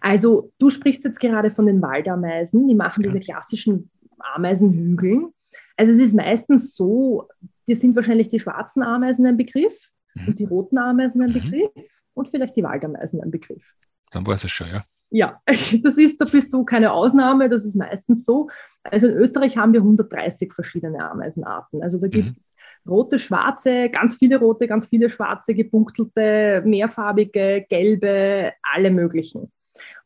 Also 0.00 0.52
du 0.58 0.68
sprichst 0.68 1.04
jetzt 1.04 1.20
gerade 1.20 1.50
von 1.50 1.66
den 1.66 1.80
Waldameisen, 1.80 2.66
die 2.66 2.74
machen 2.74 3.04
ja. 3.04 3.10
diese 3.10 3.24
klassischen 3.24 3.90
Ameisenhügeln. 4.18 5.32
Also 5.76 5.92
es 5.92 5.98
ist 6.00 6.14
meistens 6.14 6.74
so, 6.74 7.28
dir 7.68 7.76
sind 7.76 7.94
wahrscheinlich 7.94 8.28
die 8.28 8.40
schwarzen 8.40 8.82
Ameisen 8.82 9.26
ein 9.26 9.36
Begriff 9.36 9.90
mhm. 10.14 10.28
und 10.28 10.38
die 10.38 10.44
roten 10.44 10.78
Ameisen 10.78 11.22
ein 11.22 11.30
mhm. 11.30 11.34
Begriff 11.34 11.88
und 12.14 12.28
vielleicht 12.28 12.56
die 12.56 12.64
Waldameisen 12.64 13.20
ein 13.20 13.30
Begriff. 13.30 13.74
Dann 14.10 14.26
weiß 14.26 14.42
es 14.44 14.50
schon, 14.50 14.68
ja. 14.68 14.84
Ja, 15.12 15.40
das 15.46 15.72
ist, 15.72 16.20
da 16.20 16.24
bist 16.24 16.52
du 16.52 16.64
keine 16.64 16.90
Ausnahme, 16.92 17.50
das 17.50 17.64
ist 17.64 17.76
meistens 17.76 18.24
so. 18.24 18.48
Also 18.82 19.06
in 19.06 19.14
Österreich 19.14 19.58
haben 19.58 19.74
wir 19.74 19.80
130 19.80 20.52
verschiedene 20.52 21.08
Ameisenarten. 21.10 21.82
Also 21.82 22.00
da 22.00 22.08
gibt 22.08 22.30
es 22.30 22.38
mhm. 22.84 22.90
rote, 22.90 23.18
schwarze, 23.18 23.90
ganz 23.90 24.16
viele 24.16 24.38
rote, 24.38 24.66
ganz 24.66 24.86
viele 24.86 25.10
schwarze, 25.10 25.54
gepunktelte, 25.54 26.62
mehrfarbige, 26.64 27.66
gelbe, 27.68 28.52
alle 28.62 28.90
möglichen. 28.90 29.52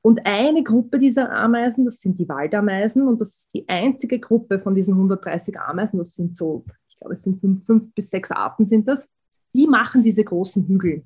Und 0.02 0.26
eine 0.26 0.64
Gruppe 0.64 0.98
dieser 0.98 1.30
Ameisen, 1.30 1.84
das 1.84 2.00
sind 2.00 2.18
die 2.18 2.28
Waldameisen 2.28 3.06
und 3.06 3.20
das 3.20 3.28
ist 3.30 3.54
die 3.54 3.68
einzige 3.68 4.18
Gruppe 4.18 4.58
von 4.58 4.74
diesen 4.74 4.94
130 4.94 5.58
Ameisen, 5.58 5.98
das 5.98 6.14
sind 6.14 6.36
so, 6.36 6.64
ich 6.88 6.96
glaube, 6.96 7.14
es 7.14 7.22
sind 7.22 7.40
fünf, 7.40 7.64
fünf 7.64 7.94
bis 7.94 8.10
sechs 8.10 8.30
Arten 8.32 8.66
sind 8.66 8.88
das, 8.88 9.08
die 9.54 9.66
machen 9.66 10.02
diese 10.02 10.24
großen 10.24 10.66
Hügel. 10.66 11.04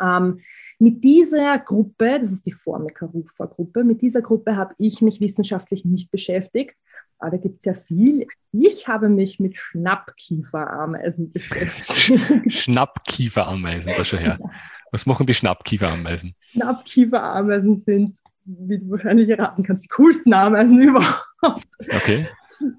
Ähm, 0.00 0.40
mit 0.78 1.04
dieser 1.04 1.58
Gruppe, 1.58 2.18
das 2.20 2.32
ist 2.32 2.46
die 2.46 2.52
Formica-Rufa-Gruppe, 2.52 3.84
mit 3.84 4.02
dieser 4.02 4.22
Gruppe 4.22 4.56
habe 4.56 4.74
ich 4.78 5.02
mich 5.02 5.20
wissenschaftlich 5.20 5.84
nicht 5.84 6.10
beschäftigt, 6.10 6.76
aber 7.18 7.32
da 7.32 7.36
gibt 7.36 7.60
es 7.60 7.64
ja 7.66 7.74
viel. 7.74 8.26
Ich 8.52 8.88
habe 8.88 9.08
mich 9.08 9.38
mit 9.38 9.56
Schnappkieferameisen 9.56 11.32
beschäftigt. 11.32 12.20
Schnappkieferameisen, 12.52 13.92
das 13.96 14.08
schon 14.08 14.18
her. 14.18 14.38
Was 14.90 15.06
machen 15.06 15.26
die 15.26 15.34
Schnappkieferameisen? 15.34 16.34
Schnappkieferameisen 16.52 17.76
sind, 17.78 18.18
wie 18.44 18.78
du 18.78 18.90
wahrscheinlich 18.90 19.28
erraten 19.28 19.62
kannst, 19.62 19.84
die 19.84 19.88
coolsten 19.88 20.34
Ameisen 20.34 20.82
überhaupt. 20.82 21.66
Okay. 21.94 22.26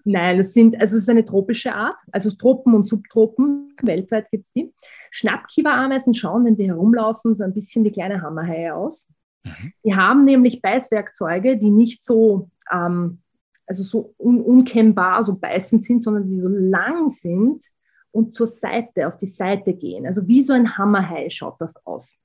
Nein, 0.04 0.40
es 0.40 0.54
sind, 0.54 0.80
also 0.80 0.98
es 0.98 1.04
ist 1.04 1.10
eine 1.10 1.26
tropische 1.26 1.74
Art, 1.74 1.96
also 2.12 2.30
Tropen 2.32 2.74
und 2.74 2.88
Subtropen, 2.88 3.76
weltweit 3.82 4.30
gibt 4.32 4.46
es 4.46 4.52
die. 4.52 4.74
Schnappkieferameisen 5.12 6.14
schauen, 6.14 6.46
wenn 6.46 6.56
sie 6.56 6.68
herumlaufen, 6.68 7.36
so 7.36 7.44
ein 7.44 7.54
bisschen 7.54 7.84
wie 7.84 7.92
kleine 7.92 8.22
Hammerhaie 8.22 8.74
aus. 8.74 9.08
Mhm. 9.44 9.74
Die 9.84 9.96
haben 9.96 10.26
nämlich 10.26 10.62
Beißwerkzeuge, 10.62 11.58
die 11.58 11.72
nicht 11.72 12.06
so, 12.06 12.50
ähm, 12.72 13.20
also 13.66 13.84
so 13.84 14.14
un 14.18 14.42
unkennbar, 14.42 15.24
so 15.24 15.36
beißend 15.36 15.86
sind, 15.86 16.04
sondern 16.04 16.28
die 16.28 16.40
so 16.40 16.48
lang 16.48 17.10
sind 17.10 17.66
und 18.12 18.36
zur 18.36 18.48
Seite, 18.48 19.08
auf 19.08 19.18
die 19.18 19.28
Seite 19.28 19.74
gehen. 19.74 20.06
Also 20.06 20.28
wie 20.28 20.44
so 20.44 20.54
ein 20.54 20.78
Hammerhai 20.78 21.30
schaut 21.30 21.60
das 21.60 21.76
aus. 21.86 22.16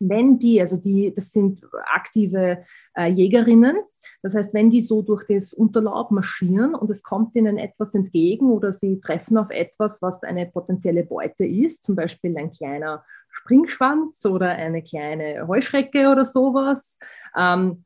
Wenn 0.00 0.38
die, 0.38 0.60
also 0.60 0.76
die, 0.76 1.12
das 1.14 1.30
sind 1.30 1.60
aktive 1.92 2.64
äh, 2.94 3.06
Jägerinnen, 3.06 3.76
das 4.22 4.34
heißt, 4.34 4.54
wenn 4.54 4.70
die 4.70 4.80
so 4.80 5.02
durch 5.02 5.24
das 5.24 5.52
Unterlaub 5.52 6.10
marschieren 6.10 6.74
und 6.74 6.90
es 6.90 7.02
kommt 7.02 7.36
ihnen 7.36 7.58
etwas 7.58 7.94
entgegen 7.94 8.50
oder 8.50 8.72
sie 8.72 9.00
treffen 9.00 9.36
auf 9.36 9.50
etwas, 9.50 10.02
was 10.02 10.22
eine 10.22 10.46
potenzielle 10.46 11.04
Beute 11.04 11.44
ist, 11.44 11.84
zum 11.84 11.96
Beispiel 11.96 12.36
ein 12.36 12.52
kleiner 12.52 13.04
Springschwanz 13.30 14.24
oder 14.26 14.50
eine 14.50 14.82
kleine 14.82 15.46
Heuschrecke 15.46 16.10
oder 16.10 16.24
sowas, 16.24 16.98
ähm, 17.36 17.84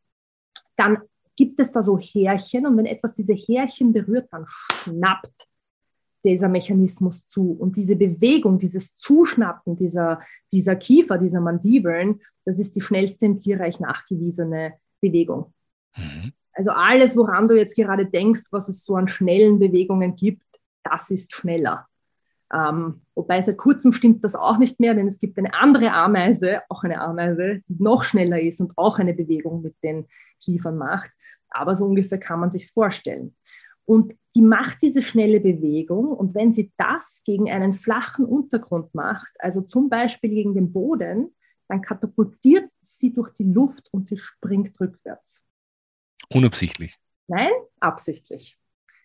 dann 0.76 0.98
gibt 1.36 1.60
es 1.60 1.70
da 1.70 1.82
so 1.82 1.98
Härchen 1.98 2.66
und 2.66 2.76
wenn 2.76 2.86
etwas 2.86 3.12
diese 3.12 3.34
Härchen 3.34 3.92
berührt, 3.92 4.28
dann 4.32 4.44
schnappt 4.46 5.46
dieser 6.24 6.48
Mechanismus 6.48 7.26
zu. 7.28 7.52
Und 7.52 7.76
diese 7.76 7.96
Bewegung, 7.96 8.58
dieses 8.58 8.96
Zuschnappen 8.96 9.76
dieser, 9.76 10.20
dieser 10.52 10.76
Kiefer, 10.76 11.18
dieser 11.18 11.40
Mandibeln, 11.40 12.20
das 12.44 12.58
ist 12.58 12.76
die 12.76 12.80
schnellste 12.80 13.26
im 13.26 13.38
Tierreich 13.38 13.80
nachgewiesene 13.80 14.74
Bewegung. 15.00 15.52
Mhm. 15.96 16.32
Also 16.52 16.70
alles, 16.70 17.16
woran 17.16 17.46
du 17.46 17.56
jetzt 17.56 17.76
gerade 17.76 18.06
denkst, 18.06 18.46
was 18.50 18.68
es 18.68 18.84
so 18.84 18.96
an 18.96 19.06
schnellen 19.06 19.58
Bewegungen 19.58 20.16
gibt, 20.16 20.42
das 20.82 21.10
ist 21.10 21.32
schneller. 21.32 21.86
Ähm, 22.52 23.02
wobei 23.14 23.42
seit 23.42 23.58
kurzem 23.58 23.92
stimmt 23.92 24.24
das 24.24 24.34
auch 24.34 24.58
nicht 24.58 24.80
mehr, 24.80 24.94
denn 24.94 25.06
es 25.06 25.18
gibt 25.18 25.38
eine 25.38 25.52
andere 25.54 25.92
Ameise, 25.92 26.62
auch 26.68 26.82
eine 26.82 27.00
Ameise, 27.00 27.60
die 27.68 27.76
noch 27.78 28.04
schneller 28.04 28.40
ist 28.40 28.60
und 28.60 28.72
auch 28.76 28.98
eine 28.98 29.14
Bewegung 29.14 29.62
mit 29.62 29.74
den 29.82 30.06
Kiefern 30.40 30.78
macht. 30.78 31.10
Aber 31.50 31.76
so 31.76 31.84
ungefähr 31.84 32.18
kann 32.18 32.40
man 32.40 32.50
sich 32.50 32.70
vorstellen. 32.70 33.34
Und 33.88 34.14
die 34.34 34.42
macht 34.42 34.82
diese 34.82 35.00
schnelle 35.00 35.40
Bewegung 35.40 36.08
und 36.08 36.34
wenn 36.34 36.52
sie 36.52 36.70
das 36.76 37.22
gegen 37.24 37.48
einen 37.48 37.72
flachen 37.72 38.26
Untergrund 38.26 38.94
macht, 38.94 39.32
also 39.38 39.62
zum 39.62 39.88
Beispiel 39.88 40.28
gegen 40.28 40.52
den 40.52 40.74
Boden, 40.74 41.34
dann 41.68 41.80
katapultiert 41.80 42.70
sie 42.82 43.14
durch 43.14 43.30
die 43.30 43.50
Luft 43.50 43.88
und 43.90 44.06
sie 44.06 44.18
springt 44.18 44.78
rückwärts. 44.78 45.42
Unabsichtlich. 46.28 46.98
Nein, 47.28 47.50
absichtlich. 47.80 48.58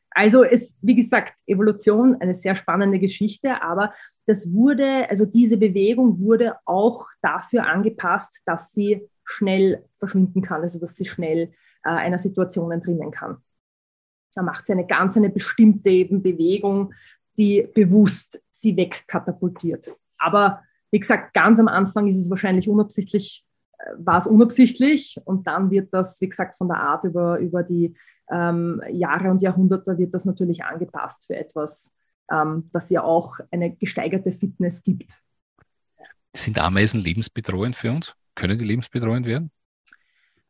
Also 0.09 0.43
ist, 0.43 0.75
wie 0.81 0.95
gesagt, 0.95 1.39
Evolution 1.47 2.17
eine 2.19 2.35
sehr 2.35 2.55
spannende 2.55 2.99
Geschichte, 2.99 3.61
aber 3.61 3.93
das 4.25 4.53
wurde, 4.53 5.09
also 5.09 5.25
diese 5.25 5.55
Bewegung 5.55 6.19
wurde 6.19 6.57
auch 6.65 7.07
dafür 7.21 7.67
angepasst, 7.67 8.41
dass 8.43 8.73
sie 8.73 9.07
schnell 9.23 9.85
verschwinden 9.95 10.41
kann, 10.41 10.61
also 10.61 10.77
dass 10.77 10.97
sie 10.97 11.05
schnell 11.05 11.53
äh, 11.85 11.89
einer 11.89 12.19
Situation 12.19 12.69
entrinnen 12.73 13.11
kann. 13.11 13.37
Da 14.35 14.41
macht 14.41 14.67
sie 14.67 14.73
eine 14.73 14.87
ganz 14.87 15.17
eine 15.17 15.29
bestimmte 15.29 15.89
eben 15.89 16.21
Bewegung, 16.21 16.93
die 17.37 17.67
bewusst 17.73 18.41
sie 18.51 18.75
wegkatapultiert. 18.75 19.95
Aber 20.17 20.61
wie 20.91 20.99
gesagt, 20.99 21.33
ganz 21.33 21.59
am 21.59 21.67
Anfang 21.67 22.07
ist 22.07 22.17
es 22.17 22.29
wahrscheinlich 22.29 22.69
unabsichtlich, 22.69 23.45
äh, 23.79 23.91
war 23.97 24.19
es 24.19 24.27
unabsichtlich 24.27 25.19
und 25.25 25.47
dann 25.47 25.71
wird 25.71 25.93
das, 25.93 26.21
wie 26.21 26.29
gesagt, 26.29 26.57
von 26.57 26.67
der 26.67 26.77
Art 26.77 27.03
über, 27.03 27.39
über 27.39 27.63
die 27.63 27.95
ähm, 28.31 28.81
Jahre 28.91 29.29
und 29.29 29.41
Jahrhunderte 29.41 29.97
wird 29.97 30.13
das 30.13 30.25
natürlich 30.25 30.63
angepasst 30.63 31.25
für 31.27 31.35
etwas, 31.35 31.91
ähm, 32.31 32.69
das 32.71 32.89
ja 32.89 33.03
auch 33.03 33.37
eine 33.51 33.75
gesteigerte 33.75 34.31
Fitness 34.31 34.81
gibt. 34.81 35.21
Sind 36.35 36.57
Ameisen 36.57 36.99
lebensbedrohend 36.99 37.75
für 37.75 37.91
uns? 37.91 38.15
Können 38.35 38.57
die 38.57 38.65
lebensbedrohend 38.65 39.25
werden? 39.25 39.51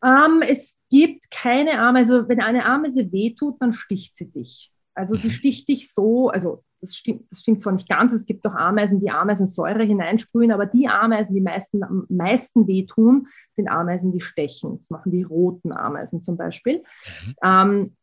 Ähm, 0.04 0.42
es 0.48 0.76
gibt 0.90 1.32
keine 1.32 1.80
Ameise, 1.80 2.14
also 2.14 2.30
wenn 2.30 2.42
eine 2.42 2.66
Ameise 2.66 3.12
wehtut, 3.12 3.62
dann 3.62 3.74
sticht 3.74 4.18
sie 4.18 4.30
dich. 4.30 4.72
Also 4.94 5.16
sie 5.16 5.28
mhm. 5.28 5.32
sticht 5.32 5.70
dich 5.70 5.94
so, 5.94 6.30
also 6.30 6.64
das 6.82 6.96
stimmt, 6.96 7.32
das 7.32 7.40
stimmt 7.40 7.62
zwar 7.62 7.74
nicht 7.74 7.88
ganz, 7.88 8.14
es 8.14 8.26
gibt 8.26 8.46
auch 8.46 8.54
Ameisen, 8.54 9.00
die 9.00 9.10
Ameisensäure 9.10 9.84
hineinsprühen, 9.84 10.52
aber 10.52 10.66
die 10.66 10.88
Ameisen, 10.88 11.34
die 11.34 11.42
meisten, 11.42 11.82
am 11.82 12.06
meisten 12.10 12.68
wehtun, 12.68 13.28
sind 13.54 13.70
Ameisen, 13.70 14.12
die 14.12 14.20
stechen. 14.20 14.78
Das 14.78 14.90
machen 14.90 15.12
die 15.12 15.24
roten 15.24 15.72
Ameisen 15.72 16.22
zum 16.22 16.36
Beispiel. 16.36 16.84
Mhm. 17.26 17.36
Ähm, 17.44 17.96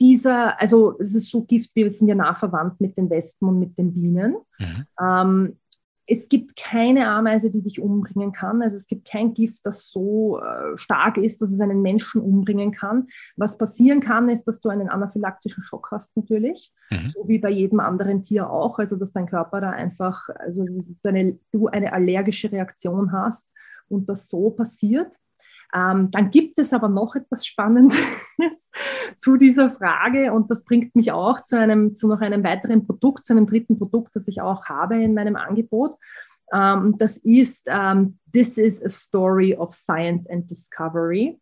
dieser, 0.00 0.60
also 0.60 0.98
es 0.98 1.14
ist 1.14 1.30
so 1.30 1.42
Gift, 1.44 1.70
wir 1.74 1.88
sind 1.90 2.08
ja 2.08 2.14
nah 2.14 2.34
verwandt 2.34 2.80
mit 2.80 2.96
den 2.96 3.08
Wespen 3.08 3.48
und 3.48 3.58
mit 3.58 3.78
den 3.78 3.94
Bienen. 3.94 4.36
Mhm. 4.58 4.86
Ähm, 5.00 5.58
es 6.06 6.28
gibt 6.28 6.56
keine 6.56 7.08
Ameise, 7.08 7.50
die 7.50 7.62
dich 7.62 7.80
umbringen 7.80 8.32
kann. 8.32 8.62
Also 8.62 8.76
es 8.76 8.86
gibt 8.86 9.08
kein 9.08 9.34
Gift, 9.34 9.64
das 9.64 9.90
so 9.90 10.40
äh, 10.40 10.76
stark 10.76 11.16
ist, 11.16 11.40
dass 11.40 11.50
es 11.50 11.60
einen 11.60 11.82
Menschen 11.82 12.20
umbringen 12.20 12.72
kann. 12.72 13.08
Was 13.36 13.56
passieren 13.56 14.00
kann, 14.00 14.28
ist, 14.28 14.44
dass 14.44 14.60
du 14.60 14.68
einen 14.68 14.88
anaphylaktischen 14.88 15.62
Schock 15.62 15.88
hast 15.90 16.14
natürlich, 16.16 16.72
mhm. 16.90 17.08
so 17.08 17.26
wie 17.26 17.38
bei 17.38 17.50
jedem 17.50 17.80
anderen 17.80 18.22
Tier 18.22 18.50
auch. 18.50 18.78
Also 18.78 18.96
dass 18.96 19.12
dein 19.12 19.26
Körper 19.26 19.60
da 19.60 19.70
einfach, 19.70 20.28
also 20.38 20.66
eine, 21.04 21.38
du 21.52 21.68
eine 21.68 21.92
allergische 21.92 22.52
Reaktion 22.52 23.12
hast 23.12 23.50
und 23.88 24.08
das 24.08 24.28
so 24.28 24.50
passiert. 24.50 25.16
Ähm, 25.74 26.10
dann 26.12 26.30
gibt 26.30 26.58
es 26.58 26.72
aber 26.72 26.88
noch 26.88 27.16
etwas 27.16 27.44
Spannendes 27.44 27.98
zu 29.18 29.36
dieser 29.36 29.70
Frage 29.70 30.32
und 30.32 30.50
das 30.50 30.64
bringt 30.64 30.94
mich 30.94 31.10
auch 31.10 31.42
zu, 31.42 31.58
einem, 31.58 31.96
zu 31.96 32.06
noch 32.06 32.20
einem 32.20 32.44
weiteren 32.44 32.86
Produkt, 32.86 33.26
zu 33.26 33.32
einem 33.32 33.46
dritten 33.46 33.76
Produkt, 33.76 34.14
das 34.14 34.28
ich 34.28 34.40
auch 34.40 34.66
habe 34.66 35.02
in 35.02 35.14
meinem 35.14 35.34
Angebot. 35.34 35.96
Ähm, 36.52 36.96
das 36.98 37.18
ist 37.18 37.66
ähm, 37.68 38.16
This 38.32 38.56
is 38.56 38.82
a 38.82 38.88
Story 38.88 39.56
of 39.56 39.72
Science 39.72 40.28
and 40.28 40.48
Discovery. 40.48 41.40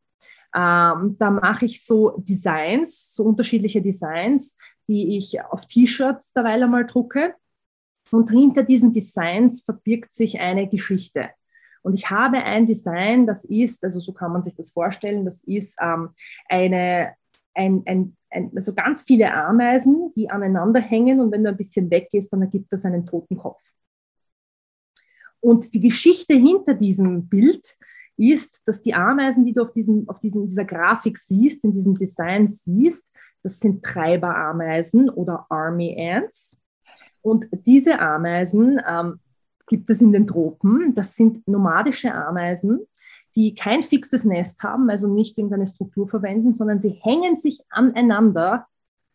Ähm, 0.54 1.16
da 1.18 1.30
mache 1.30 1.66
ich 1.66 1.84
so 1.84 2.16
Designs, 2.18 3.14
so 3.14 3.24
unterschiedliche 3.24 3.82
Designs, 3.82 4.56
die 4.88 5.18
ich 5.18 5.42
auf 5.42 5.66
T-Shirts 5.66 6.32
derweil 6.32 6.62
einmal 6.62 6.86
drucke. 6.86 7.34
Und 8.10 8.30
hinter 8.30 8.62
diesen 8.62 8.92
Designs 8.92 9.62
verbirgt 9.62 10.14
sich 10.14 10.40
eine 10.40 10.68
Geschichte. 10.68 11.30
Und 11.82 11.94
ich 11.94 12.10
habe 12.10 12.38
ein 12.38 12.66
Design, 12.66 13.26
das 13.26 13.44
ist, 13.44 13.84
also 13.84 14.00
so 14.00 14.12
kann 14.12 14.32
man 14.32 14.42
sich 14.42 14.54
das 14.54 14.70
vorstellen, 14.70 15.24
das 15.24 15.42
ist 15.44 15.76
ähm, 15.80 16.10
eine, 16.48 17.14
ein, 17.54 17.82
ein, 17.86 18.16
ein, 18.30 18.52
also 18.54 18.72
ganz 18.72 19.02
viele 19.02 19.34
Ameisen, 19.34 20.12
die 20.16 20.30
aneinander 20.30 20.80
hängen 20.80 21.20
und 21.20 21.32
wenn 21.32 21.42
du 21.42 21.50
ein 21.50 21.56
bisschen 21.56 21.90
weggehst, 21.90 22.32
dann 22.32 22.42
ergibt 22.42 22.72
das 22.72 22.84
einen 22.84 23.04
toten 23.04 23.36
Kopf. 23.36 23.70
Und 25.40 25.74
die 25.74 25.80
Geschichte 25.80 26.34
hinter 26.34 26.74
diesem 26.74 27.28
Bild 27.28 27.76
ist, 28.16 28.62
dass 28.66 28.80
die 28.80 28.94
Ameisen, 28.94 29.42
die 29.42 29.52
du 29.52 29.62
auf, 29.62 29.72
diesem, 29.72 30.08
auf 30.08 30.20
diesem, 30.20 30.46
dieser 30.46 30.64
Grafik 30.64 31.18
siehst, 31.18 31.64
in 31.64 31.72
diesem 31.72 31.98
Design 31.98 32.48
siehst, 32.48 33.10
das 33.42 33.58
sind 33.58 33.84
Treiberameisen 33.84 35.10
oder 35.10 35.46
Army 35.48 35.96
Ants. 35.98 36.56
Und 37.22 37.48
diese 37.66 37.98
Ameisen 37.98 38.80
ähm, 38.86 39.18
gibt 39.66 39.88
es 39.90 40.00
in 40.00 40.12
den 40.12 40.26
Tropen. 40.26 40.94
Das 40.94 41.14
sind 41.14 41.46
nomadische 41.46 42.12
Ameisen, 42.14 42.80
die 43.34 43.54
kein 43.54 43.82
fixes 43.82 44.24
Nest 44.24 44.62
haben, 44.62 44.90
also 44.90 45.08
nicht 45.08 45.38
irgendeine 45.38 45.66
Struktur 45.66 46.08
verwenden, 46.08 46.54
sondern 46.54 46.80
sie 46.80 46.90
hängen 47.02 47.36
sich 47.36 47.62
aneinander 47.70 48.66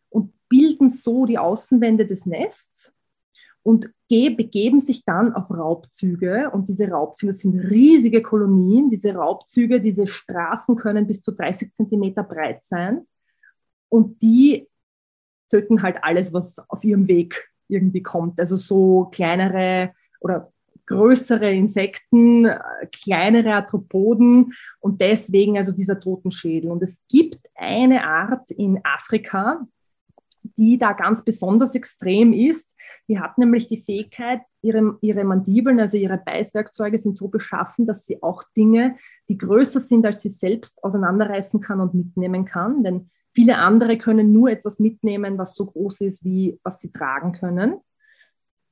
und 0.10 0.34
bilden 0.50 0.90
so 0.90 1.26
die 1.26 1.38
Außenwände 1.38 2.06
des 2.06 2.26
Nests 2.26 2.92
und 3.64 3.92
begeben 4.08 4.80
sich 4.80 5.04
dann 5.04 5.34
auf 5.34 5.52
Raubzüge. 5.52 6.50
Und 6.52 6.70
diese 6.70 6.88
Raubzüge 6.88 7.34
sind 7.34 7.60
riesige 7.60 8.22
Kolonien. 8.22 8.90
Diese 8.90 9.14
Raubzüge, 9.14 9.82
diese 9.82 10.08
Straßen 10.08 10.78
können 10.78 11.06
bis 11.06 11.22
zu 11.22 11.34
30 11.34 11.74
Zentimeter 11.74 12.24
breit 12.24 12.62
sein. 12.64 13.06
Und 13.90 14.22
die 14.22 14.70
töten 15.50 15.82
halt 15.82 16.04
alles, 16.04 16.32
was 16.34 16.58
auf 16.70 16.86
ihrem 16.86 17.10
Weg 17.10 17.50
irgendwie 17.68 18.02
kommt. 18.02 18.40
Also 18.40 18.56
so 18.56 19.10
kleinere 19.12 19.94
oder 20.20 20.52
größere 20.88 21.54
Insekten, 21.54 22.46
äh, 22.46 22.60
kleinere 22.92 23.54
Arthropoden 23.54 24.54
und 24.80 25.02
deswegen 25.02 25.58
also 25.58 25.72
dieser 25.72 26.00
Totenschädel. 26.00 26.72
Und 26.72 26.82
es 26.82 27.00
gibt 27.10 27.40
eine 27.56 28.04
Art 28.04 28.50
in 28.52 28.80
Afrika, 28.84 29.68
die 30.58 30.78
da 30.78 30.94
ganz 30.94 31.24
besonders 31.24 31.76
extrem 31.76 32.32
ist. 32.32 32.74
Die 33.08 33.20
hat 33.20 33.38
nämlich 33.38 33.68
die 33.68 33.82
Fähigkeit, 33.82 34.42
ihre, 34.62 34.98
ihre 35.02 35.24
Mandibeln, 35.24 35.80
also 35.80 35.98
ihre 35.98 36.18
Beißwerkzeuge 36.18 36.98
sind 36.98 37.18
so 37.18 37.28
beschaffen, 37.28 37.86
dass 37.86 38.06
sie 38.06 38.24
auch 38.24 38.44
Dinge, 38.56 38.96
die 39.30 39.38
größer 39.38 39.82
sind 39.82 40.06
als 40.06 40.22
sie 40.22 40.30
selbst, 40.30 40.82
auseinanderreißen 40.84 41.60
kann 41.60 41.82
und 41.82 41.94
mitnehmen 41.94 42.46
kann. 42.46 42.84
Denn 42.84 43.10
viele 43.34 43.58
andere 43.58 43.98
können 43.98 44.32
nur 44.32 44.50
etwas 44.50 44.80
mitnehmen, 44.80 45.38
was 45.38 45.54
so 45.54 45.66
groß 45.66 46.02
ist, 46.02 46.24
wie 46.24 46.60
was 46.64 46.80
sie 46.80 46.92
tragen 46.92 47.34
können. 47.34 47.82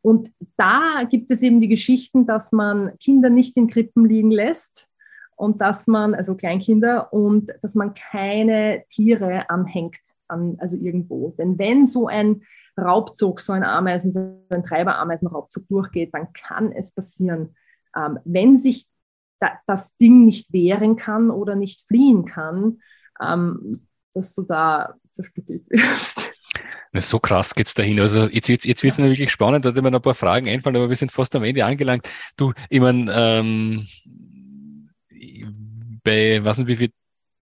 Und 0.06 0.32
da 0.56 1.02
gibt 1.10 1.32
es 1.32 1.42
eben 1.42 1.60
die 1.60 1.68
Geschichten, 1.68 2.28
dass 2.28 2.52
man 2.52 2.96
Kinder 3.00 3.32
nicht 3.32 3.58
in 3.58 3.66
Krippen 3.66 4.06
liegen 4.06 4.30
lässt 4.30 4.88
und 5.36 5.62
dass 5.62 5.88
man, 5.88 6.14
also 6.14 6.36
Kleinkinder, 6.36 7.12
und 7.12 7.52
dass 7.64 7.74
man 7.74 7.96
keine 7.96 8.84
Tiere 8.88 9.50
anhängt, 9.50 9.98
an, 10.28 10.58
also 10.60 10.78
irgendwo. 10.78 11.32
Denn 11.40 11.58
wenn 11.58 11.88
so 11.88 12.06
ein 12.06 12.44
Raubzug, 12.80 13.40
so 13.40 13.52
ein 13.52 13.64
Ameisen, 13.64 14.12
so 14.12 14.46
ein 14.50 14.64
Treiberameisenraubzug 14.64 15.68
durchgeht, 15.70 16.14
dann 16.14 16.32
kann 16.34 16.72
es 16.72 16.92
passieren, 16.92 17.56
ähm, 17.98 18.20
wenn 18.26 18.60
sich 18.60 18.86
da, 19.40 19.54
das 19.66 19.98
Ding 19.98 20.24
nicht 20.24 20.54
wehren 20.54 20.98
kann 20.98 21.32
oder 21.32 21.56
nicht 21.56 21.82
fliehen 21.88 22.26
kann, 22.26 22.78
ähm, 23.20 23.88
dass 24.14 24.36
du 24.36 24.44
da 24.44 24.94
zerstückelt 25.10 25.68
wirst. 25.68 26.35
So 27.02 27.20
krass 27.20 27.56
geht's 27.56 27.74
dahin. 27.74 28.00
Also 28.00 28.28
jetzt, 28.28 28.48
jetzt, 28.48 28.66
jetzt 28.66 28.84
wissen 28.84 29.04
wir 29.04 29.12
wirklich 29.12 29.32
spannend, 29.32 29.66
da 29.66 29.70
hat 29.70 29.76
mir 29.76 29.92
noch 29.92 30.00
ein 30.00 30.02
paar 30.02 30.16
Fragen 30.16 30.48
einfallen, 30.50 30.76
aber 30.76 30.90
wir 30.90 30.96
sind 30.96 31.12
fast 31.12 31.36
am 31.36 31.44
Ende 31.44 31.66
angelangt. 31.66 32.08
Du, 32.38 32.54
ich 32.70 32.80
meine, 32.80 33.12
ähm, 33.14 33.88
bei 36.04 36.44
was 36.44 36.58
nicht 36.58 36.68
wie 36.68 36.78
viel 36.78 36.92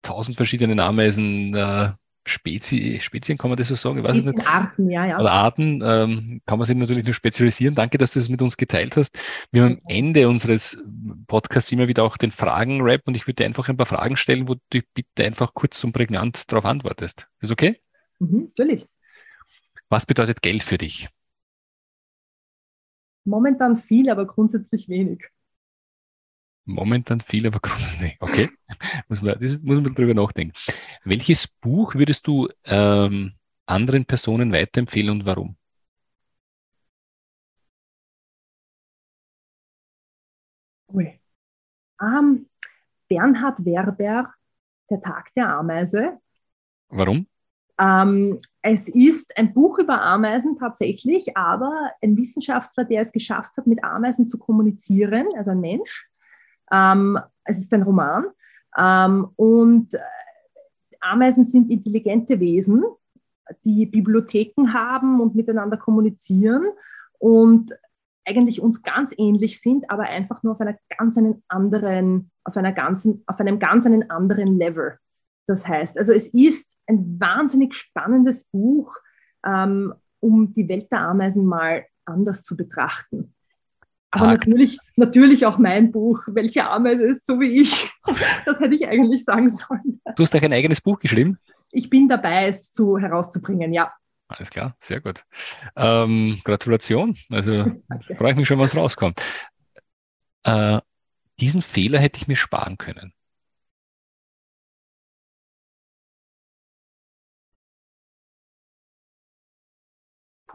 tausend 0.01 0.37
verschiedenen 0.37 0.79
Ameisen 0.79 1.53
äh, 1.53 1.91
Spezi 2.27 2.99
Spezien, 3.01 3.37
kann 3.37 3.51
man 3.51 3.57
das 3.57 3.67
so 3.67 3.75
sagen? 3.75 3.99
Ich 3.99 4.03
weiß 4.03 4.23
nicht. 4.23 4.47
Arten, 4.47 4.89
ja, 4.89 5.05
ja. 5.05 5.19
Oder 5.19 5.31
Arten 5.31 5.81
ähm, 5.85 6.41
kann 6.47 6.57
man 6.57 6.65
sich 6.65 6.75
natürlich 6.75 7.05
nur 7.05 7.13
spezialisieren. 7.13 7.75
Danke, 7.75 7.99
dass 7.99 8.11
du 8.11 8.19
es 8.19 8.29
mit 8.29 8.41
uns 8.41 8.57
geteilt 8.57 8.97
hast. 8.97 9.15
Wir 9.51 9.63
haben 9.63 9.73
am 9.73 9.81
Ende 9.87 10.27
unseres 10.27 10.83
Podcasts 11.27 11.71
immer 11.71 11.87
wieder 11.87 12.03
auch 12.03 12.17
den 12.17 12.31
Fragen-Rap 12.31 13.03
und 13.05 13.15
ich 13.15 13.27
würde 13.27 13.35
dir 13.35 13.45
einfach 13.45 13.69
ein 13.69 13.77
paar 13.77 13.85
Fragen 13.85 14.17
stellen, 14.17 14.47
wo 14.47 14.55
du 14.55 14.79
bitte 14.95 15.23
einfach 15.23 15.53
kurz 15.53 15.83
und 15.83 15.93
prägnant 15.93 16.51
darauf 16.51 16.65
antwortest. 16.65 17.27
Ist 17.41 17.51
okay? 17.51 17.79
Mhm, 18.17 18.47
natürlich. 18.57 18.87
Was 19.89 20.05
bedeutet 20.05 20.41
Geld 20.41 20.63
für 20.63 20.77
dich? 20.77 21.09
Momentan 23.23 23.75
viel, 23.75 24.09
aber 24.09 24.25
grundsätzlich 24.25 24.87
wenig. 24.89 25.25
Momentan 26.65 27.21
viel, 27.21 27.45
aber 27.45 27.59
grundsätzlich. 27.59 28.17
Okay, 28.19 28.49
muss 29.07 29.21
man, 29.21 29.39
das 29.39 29.61
muss 29.61 29.81
man 29.81 29.93
drüber 29.93 30.13
nachdenken. 30.13 30.53
Welches 31.03 31.47
Buch 31.47 31.93
würdest 31.95 32.25
du 32.27 32.49
ähm, 32.63 33.33
anderen 33.67 34.05
Personen 34.05 34.51
weiterempfehlen 34.51 35.11
und 35.11 35.25
warum? 35.25 35.55
Ui. 40.87 41.19
Um, 42.01 42.47
Bernhard 43.07 43.63
Werber, 43.65 44.33
Der 44.89 45.01
Tag 45.01 45.33
der 45.33 45.49
Ameise. 45.49 46.19
Warum? 46.89 47.27
Ähm, 47.79 48.39
es 48.61 48.87
ist 48.87 49.37
ein 49.37 49.53
Buch 49.53 49.79
über 49.79 50.01
Ameisen 50.01 50.57
tatsächlich, 50.57 51.35
aber 51.35 51.91
ein 52.01 52.15
Wissenschaftler, 52.15 52.85
der 52.85 53.01
es 53.01 53.11
geschafft 53.11 53.57
hat, 53.57 53.67
mit 53.67 53.83
Ameisen 53.83 54.29
zu 54.29 54.37
kommunizieren, 54.37 55.27
also 55.35 55.51
ein 55.51 55.59
Mensch. 55.59 56.09
Ähm, 56.71 57.19
es 57.43 57.57
ist 57.57 57.73
ein 57.73 57.83
Roman. 57.83 58.27
Ähm, 58.77 59.29
und 59.35 59.93
äh, 59.93 59.99
Ameisen 61.01 61.47
sind 61.47 61.69
intelligente 61.69 62.39
Wesen, 62.39 62.83
die 63.63 63.85
Bibliotheken 63.85 64.73
haben 64.73 65.19
und 65.19 65.35
miteinander 65.35 65.77
kommunizieren 65.77 66.65
und 67.19 67.71
eigentlich 68.27 68.59
uns 68.59 68.81
ganz 68.81 69.13
ähnlich 69.17 69.61
sind, 69.61 69.91
aber 69.91 70.03
einfach 70.03 70.41
nur 70.41 70.53
auf 70.53 70.61
einer 70.61 70.77
ganz 70.97 71.17
einen 71.17 71.43
anderen, 71.47 72.31
auf 72.43 72.57
einer 72.57 72.71
ganzen, 72.71 73.23
auf 73.27 73.39
einem 73.39 73.59
ganz 73.59 73.85
einen 73.85 74.09
anderen 74.09 74.57
Level 74.57 74.97
das 75.47 75.67
heißt. 75.67 75.97
Also 75.97 76.13
es 76.13 76.27
ist 76.29 76.75
ein 76.87 77.19
wahnsinnig 77.19 77.73
spannendes 77.73 78.45
Buch, 78.45 78.93
ähm, 79.45 79.93
um 80.19 80.53
die 80.53 80.67
Welt 80.67 80.91
der 80.91 81.01
Ameisen 81.01 81.45
mal 81.45 81.85
anders 82.05 82.43
zu 82.43 82.55
betrachten. 82.55 83.33
Aber 84.11 84.27
natürlich, 84.27 84.79
natürlich 84.95 85.45
auch 85.45 85.57
mein 85.57 85.91
Buch, 85.91 86.23
welche 86.27 86.69
Ameise 86.69 87.05
ist 87.05 87.27
so 87.27 87.39
wie 87.39 87.61
ich. 87.61 87.91
Das 88.45 88.59
hätte 88.59 88.75
ich 88.75 88.87
eigentlich 88.87 89.25
sagen 89.25 89.49
sollen. 89.49 90.01
Du 90.15 90.23
hast 90.23 90.33
euch 90.33 90.43
ein 90.43 90.53
eigenes 90.53 90.79
Buch 90.79 90.99
geschrieben? 90.99 91.37
Ich 91.71 91.89
bin 91.89 92.07
dabei, 92.07 92.47
es 92.47 92.71
zu, 92.71 92.97
herauszubringen, 92.97 93.73
ja. 93.73 93.91
Alles 94.27 94.49
klar, 94.49 94.75
sehr 94.79 95.01
gut. 95.01 95.23
Ähm, 95.75 96.39
Gratulation. 96.43 97.17
Also 97.29 97.65
freue 98.17 98.31
ich 98.31 98.37
mich 98.37 98.47
schon, 98.47 98.59
was 98.59 98.75
rauskommt. 98.75 99.21
Äh, 100.43 100.79
diesen 101.39 101.61
Fehler 101.61 101.99
hätte 101.99 102.17
ich 102.17 102.27
mir 102.27 102.37
sparen 102.37 102.77
können. 102.77 103.13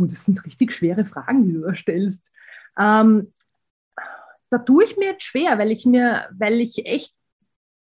Puh, 0.01 0.07
das 0.07 0.25
sind 0.25 0.43
richtig 0.47 0.73
schwere 0.73 1.05
Fragen, 1.05 1.47
die 1.47 1.53
du 1.53 1.61
da 1.61 1.75
stellst. 1.75 2.23
Ähm, 2.79 3.35
da 4.49 4.57
tue 4.57 4.85
ich 4.85 4.97
mir 4.97 5.11
jetzt 5.11 5.25
schwer, 5.25 5.59
weil 5.59 5.71
ich 5.71 5.85
mir, 5.85 6.27
weil 6.33 6.55
ich 6.55 6.87
echt 6.87 7.15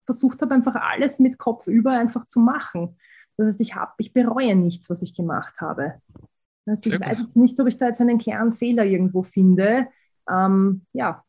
versucht 0.04 0.42
habe, 0.42 0.52
einfach 0.52 0.74
alles 0.74 1.20
mit 1.20 1.38
Kopf 1.38 1.68
über 1.68 1.92
einfach 1.92 2.26
zu 2.26 2.40
machen. 2.40 2.98
Das 3.36 3.46
heißt, 3.46 3.60
ich, 3.60 3.76
hab, 3.76 3.94
ich 3.98 4.12
bereue 4.12 4.56
nichts, 4.56 4.90
was 4.90 5.00
ich 5.02 5.14
gemacht 5.14 5.60
habe. 5.60 6.02
Das 6.64 6.78
heißt, 6.78 6.86
ich 6.88 6.98
weiß 6.98 7.20
jetzt 7.20 7.36
nicht, 7.36 7.60
ob 7.60 7.68
ich 7.68 7.78
da 7.78 7.86
jetzt 7.86 8.00
einen 8.00 8.18
klaren 8.18 8.52
Fehler 8.52 8.84
irgendwo 8.84 9.22
finde. 9.22 9.86
Ähm, 10.28 10.84
ja. 10.92 11.24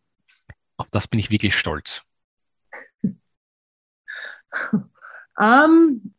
Auf 0.78 0.88
das 0.90 1.08
bin 1.08 1.20
ich 1.20 1.30
wirklich 1.30 1.54
stolz. 1.56 2.02
ähm, 5.40 6.16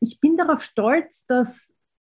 ich 0.00 0.20
bin 0.20 0.36
darauf 0.36 0.62
stolz, 0.62 1.24
dass 1.26 1.66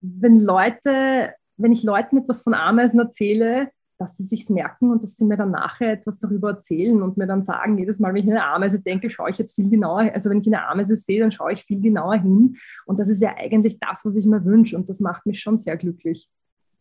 wenn 0.00 0.40
Leute, 0.40 1.34
wenn 1.56 1.72
ich 1.72 1.82
Leuten 1.82 2.18
etwas 2.18 2.42
von 2.42 2.54
Ameisen 2.54 3.00
erzähle, 3.00 3.70
dass 3.98 4.16
sie 4.16 4.24
sich 4.24 4.48
merken 4.48 4.92
und 4.92 5.02
dass 5.02 5.16
sie 5.16 5.24
mir 5.24 5.36
dann 5.36 5.50
nachher 5.50 5.92
etwas 5.92 6.18
darüber 6.18 6.50
erzählen 6.50 7.02
und 7.02 7.16
mir 7.16 7.26
dann 7.26 7.42
sagen, 7.42 7.78
jedes 7.78 7.98
Mal, 7.98 8.14
wenn 8.14 8.24
ich 8.24 8.30
eine 8.30 8.44
Ameise 8.44 8.80
denke, 8.80 9.10
schaue 9.10 9.30
ich 9.30 9.38
jetzt 9.38 9.56
viel 9.56 9.68
genauer, 9.68 10.12
also 10.14 10.30
wenn 10.30 10.38
ich 10.38 10.46
eine 10.46 10.68
Ameise 10.68 10.94
sehe, 10.94 11.18
dann 11.20 11.32
schaue 11.32 11.52
ich 11.52 11.64
viel 11.64 11.82
genauer 11.82 12.14
hin. 12.14 12.56
Und 12.86 13.00
das 13.00 13.08
ist 13.08 13.20
ja 13.20 13.34
eigentlich 13.36 13.80
das, 13.80 14.04
was 14.04 14.14
ich 14.14 14.24
mir 14.24 14.44
wünsche 14.44 14.76
und 14.76 14.88
das 14.88 15.00
macht 15.00 15.26
mich 15.26 15.40
schon 15.40 15.58
sehr 15.58 15.76
glücklich. 15.76 16.28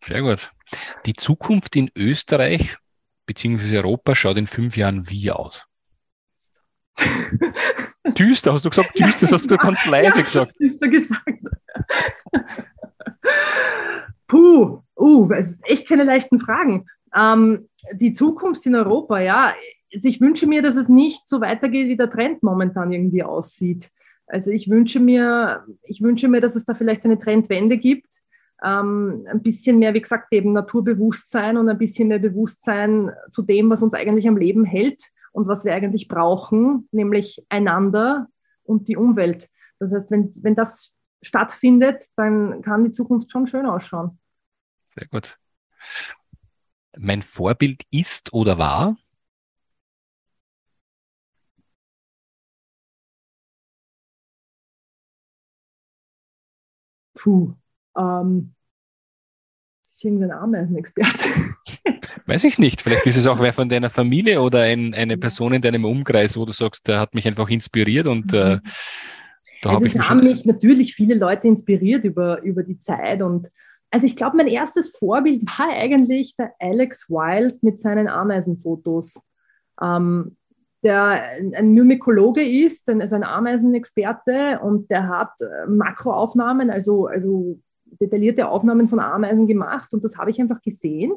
Sehr 0.04 0.22
gut. 0.22 0.52
Die 1.08 1.14
Zukunft 1.14 1.76
in 1.76 1.90
Österreich 1.98 2.78
bzw. 3.26 3.78
Europa 3.78 4.14
schaut 4.14 4.38
in 4.38 4.46
fünf 4.46 4.78
Jahren 4.78 5.10
wie 5.10 5.32
aus? 5.32 5.66
düster, 8.18 8.54
hast 8.54 8.66
du 8.66 8.70
gesagt, 8.70 8.98
düster, 8.98 9.22
das 9.22 9.32
hast 9.32 9.52
du 9.52 9.58
ganz 9.58 9.86
leise 9.86 10.20
ja, 10.20 10.24
gesagt. 10.24 10.60
Düster 10.60 10.88
gesagt. 10.88 11.44
Puh, 14.28 14.82
uh, 14.98 15.32
es 15.32 15.52
ist 15.52 15.70
echt 15.70 15.88
keine 15.88 16.04
leichten 16.04 16.40
Fragen. 16.40 16.86
Ähm, 17.16 17.70
die 17.94 18.14
Zukunft 18.14 18.66
in 18.66 18.76
Europa, 18.76 19.20
ja, 19.20 19.54
also 19.94 20.10
ich 20.10 20.20
wünsche 20.20 20.48
mir, 20.48 20.62
dass 20.62 20.76
es 20.76 20.90
nicht 20.90 21.28
so 21.30 21.40
weitergeht, 21.42 21.88
wie 21.88 21.98
der 21.98 22.10
Trend 22.10 22.44
momentan 22.44 22.92
irgendwie 22.92 23.24
aussieht. 23.24 23.90
Also 24.28 24.52
ich 24.52 24.70
wünsche 24.70 25.00
mir, 25.00 25.66
ich 25.84 26.02
wünsche 26.02 26.28
mir, 26.28 26.42
dass 26.42 26.56
es 26.56 26.66
da 26.66 26.74
vielleicht 26.74 27.06
eine 27.06 27.18
Trendwende 27.18 27.78
gibt. 27.78 28.22
Ähm, 28.64 29.26
ein 29.32 29.42
bisschen 29.42 29.80
mehr, 29.80 29.94
wie 29.94 30.02
gesagt, 30.02 30.34
eben 30.34 30.52
Naturbewusstsein 30.52 31.58
und 31.58 31.70
ein 31.70 31.78
bisschen 31.78 32.10
mehr 32.10 32.20
Bewusstsein 32.20 33.12
zu 33.32 33.44
dem, 33.44 33.70
was 33.70 33.82
uns 33.82 33.94
eigentlich 33.94 34.28
am 34.28 34.36
Leben 34.36 34.66
hält 34.66 35.02
und 35.38 35.48
was 35.48 35.66
wir 35.66 35.76
eigentlich 35.76 36.08
brauchen, 36.08 36.90
nämlich 36.92 37.46
einander 37.48 38.28
und 38.64 38.88
die 38.88 38.98
Umwelt. 38.98 39.52
Das 39.78 39.94
heißt, 39.94 40.10
wenn, 40.10 40.32
wenn 40.42 40.56
das 40.56 40.98
stattfindet, 41.22 42.08
dann 42.16 42.64
kann 42.64 42.84
die 42.84 42.92
Zukunft 42.92 43.30
schon 43.32 43.46
schön 43.46 43.68
ausschauen. 43.68 44.18
Sehr 44.96 45.08
gut. 45.08 45.38
Mein 46.98 47.22
Vorbild 47.22 47.84
ist 47.92 48.34
oder 48.34 48.58
war? 48.58 48.98
Puh, 57.14 57.54
ähm, 57.96 58.56
ist 59.84 60.04
irgendein 60.04 60.32
Ameisenexperte. 60.32 61.47
Weiß 62.28 62.44
ich 62.44 62.60
nicht. 62.60 62.82
Vielleicht 62.82 63.06
ist 63.06 63.16
es 63.16 63.26
auch 63.26 63.40
wer 63.40 63.54
von 63.54 63.70
deiner 63.70 63.90
Familie 63.90 64.42
oder 64.42 64.62
ein, 64.62 64.94
eine 64.94 65.18
Person 65.18 65.54
in 65.54 65.62
deinem 65.62 65.86
Umkreis, 65.86 66.38
wo 66.38 66.44
du 66.44 66.52
sagst, 66.52 66.86
der 66.88 67.00
hat 67.00 67.16
mich 67.16 67.26
einfach 67.26 67.50
inspiriert 67.50 68.06
und 68.06 68.34
äh, 68.34 68.58
mhm. 68.58 68.62
da 69.62 69.70
also 69.70 69.76
habe 69.76 69.88
ich 69.88 69.96
es 69.96 70.10
haben 70.10 70.24
mich 70.24 70.46
natürlich 70.46 70.94
viele 70.94 71.16
Leute 71.16 71.48
inspiriert 71.48 72.04
über, 72.04 72.42
über 72.42 72.64
die 72.64 72.82
Zeit 72.82 73.22
und 73.22 73.48
also 73.90 74.06
ich 74.06 74.18
glaube, 74.18 74.36
mein 74.36 74.48
erstes 74.48 74.90
Vorbild 74.98 75.42
war 75.58 75.70
eigentlich 75.70 76.36
der 76.36 76.52
Alex 76.60 77.10
Wild 77.10 77.64
mit 77.64 77.80
seinen 77.80 78.10
Ameisenfotos. 78.10 79.22
Ähm, 79.82 80.36
der 80.84 81.22
ein 81.56 81.74
Myrmekologe 81.74 82.42
ist, 82.42 82.88
also 82.90 83.16
ein 83.16 83.24
Ameisenexperte 83.24 84.60
und 84.62 84.92
der 84.92 85.08
hat 85.08 85.32
äh, 85.40 85.68
Makroaufnahmen, 85.68 86.70
also, 86.70 87.08
also 87.08 87.60
detaillierte 87.86 88.50
Aufnahmen 88.50 88.88
von 88.88 89.00
Ameisen 89.00 89.48
gemacht 89.48 89.94
und 89.94 90.04
das 90.04 90.18
habe 90.18 90.30
ich 90.30 90.42
einfach 90.42 90.62
gesehen 90.62 91.14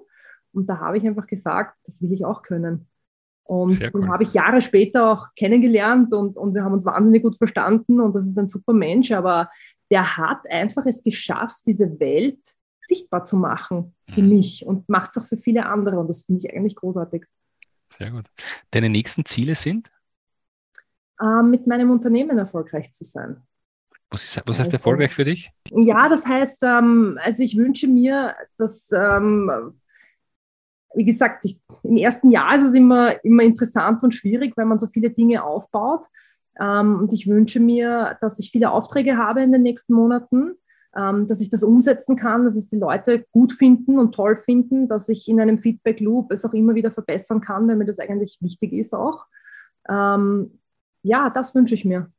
und 0.53 0.67
da 0.67 0.79
habe 0.79 0.99
ich 0.99 1.07
einfach 1.07 1.27
gesagt, 1.27 1.77
das 1.85 2.03
will 2.03 2.13
ich 2.13 2.25
auch 2.25 2.43
können. 2.43 2.87
Und 3.45 3.81
cool. 3.81 4.03
den 4.03 4.09
habe 4.09 4.23
ich 4.23 4.33
Jahre 4.33 4.61
später 4.61 5.11
auch 5.11 5.35
kennengelernt 5.35 6.15
und, 6.15 6.37
und 6.37 6.55
wir 6.55 6.63
haben 6.63 6.73
uns 6.73 6.87
wahnsinnig 6.87 7.23
gut 7.23 7.37
verstanden 7.37 8.01
und 8.01 8.15
das 8.15 8.25
ist 8.25 8.39
ein 8.39 8.47
super 8.47 8.73
Mensch, 8.73 9.11
aber 9.11 9.51
der 9.91 10.17
hat 10.17 10.49
einfach 10.51 10.87
es 10.87 11.03
geschafft, 11.03 11.67
diese 11.67 11.99
Welt 11.99 12.39
sichtbar 12.87 13.25
zu 13.25 13.37
machen 13.37 13.95
für 14.09 14.23
mhm. 14.23 14.29
mich 14.29 14.65
und 14.67 14.89
macht 14.89 15.11
es 15.11 15.23
auch 15.23 15.27
für 15.27 15.37
viele 15.37 15.67
andere. 15.67 15.99
Und 15.99 16.09
das 16.09 16.23
finde 16.23 16.45
ich 16.45 16.55
eigentlich 16.55 16.77
großartig. 16.77 17.25
Sehr 17.97 18.11
gut. 18.11 18.27
Deine 18.71 18.89
nächsten 18.89 19.25
Ziele 19.25 19.55
sind? 19.55 19.91
Ähm, 21.21 21.51
mit 21.51 21.67
meinem 21.67 21.91
Unternehmen 21.91 22.39
erfolgreich 22.39 22.93
zu 22.93 23.05
sein. 23.05 23.43
Was, 24.11 24.25
ist, 24.25 24.37
was 24.47 24.59
heißt 24.59 24.69
also, 24.69 24.77
erfolgreich 24.77 25.13
für 25.13 25.25
dich? 25.25 25.51
Ja, 25.71 26.09
das 26.09 26.27
heißt, 26.27 26.59
ähm, 26.63 27.19
also 27.23 27.43
ich 27.43 27.57
wünsche 27.57 27.87
mir, 27.87 28.35
dass, 28.57 28.91
ähm, 28.93 29.80
wie 30.95 31.05
gesagt, 31.05 31.45
ich, 31.45 31.59
im 31.83 31.97
ersten 31.97 32.31
Jahr 32.31 32.57
ist 32.57 32.65
es 32.65 32.75
immer, 32.75 33.23
immer 33.25 33.43
interessant 33.43 34.03
und 34.03 34.15
schwierig, 34.15 34.57
weil 34.57 34.67
man 34.67 34.79
so 34.79 34.87
viele 34.87 35.11
Dinge 35.11 35.45
aufbaut. 35.45 36.05
Ähm, 36.61 36.99
und 37.01 37.13
ich 37.13 37.27
wünsche 37.29 37.61
mir, 37.61 38.19
dass 38.21 38.39
ich 38.39 38.51
viele 38.51 38.71
Aufträge 38.71 39.17
habe 39.17 39.43
in 39.43 39.53
den 39.53 39.63
nächsten 39.63 39.95
Monaten 39.95 40.57
ähm, 40.97 41.27
dass 41.27 41.41
ich 41.41 41.49
das 41.49 41.63
umsetzen 41.63 42.17
kann, 42.17 42.45
dass 42.45 42.57
es 42.57 42.69
die 42.69 42.79
Leute 42.79 43.25
gut 43.33 43.53
finden 43.53 43.99
und 43.99 44.15
toll 44.15 44.37
finden, 44.37 44.89
dass 44.89 45.09
ich 45.09 45.29
in 45.29 45.41
einem 45.41 45.59
Feedback 45.59 46.01
Loop 46.01 46.33
es 46.33 46.45
auch 46.45 46.53
immer 46.53 46.75
wieder 46.75 46.91
verbessern 46.91 47.41
kann, 47.41 47.69
weil 47.69 47.77
mir 47.77 47.85
das 47.85 47.99
eigentlich 47.99 48.39
wichtig 48.41 48.73
ist 48.73 48.95
auch. 48.95 49.27
Ähm, 49.89 50.59
ja, 51.03 51.31
das 51.31 51.55
wünsche 51.55 51.75
ich 51.75 51.85
mir. 51.85 52.11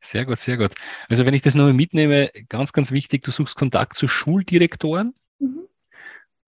Sehr 0.00 0.24
gut, 0.24 0.38
sehr 0.38 0.56
gut. 0.56 0.72
Also 1.08 1.26
wenn 1.26 1.34
ich 1.34 1.42
das 1.42 1.54
nochmal 1.54 1.72
mitnehme, 1.72 2.30
ganz, 2.48 2.72
ganz 2.72 2.92
wichtig, 2.92 3.24
du 3.24 3.32
suchst 3.32 3.56
Kontakt 3.56 3.96
zu 3.96 4.06
Schuldirektoren, 4.06 5.14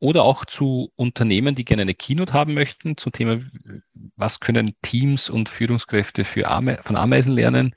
oder 0.01 0.23
auch 0.23 0.45
zu 0.45 0.93
Unternehmen, 0.97 1.55
die 1.55 1.65
gerne 1.65 1.83
eine 1.83 1.95
Keynote 1.95 2.33
haben 2.33 2.55
möchten 2.55 2.97
zum 2.97 3.13
Thema, 3.13 3.41
was 4.17 4.39
können 4.39 4.75
Teams 4.83 5.29
und 5.29 5.49
Führungskräfte 5.49 6.25
für 6.25 6.49
Ame 6.49 6.79
von 6.83 6.97
Ameisen 6.97 7.35
lernen. 7.35 7.75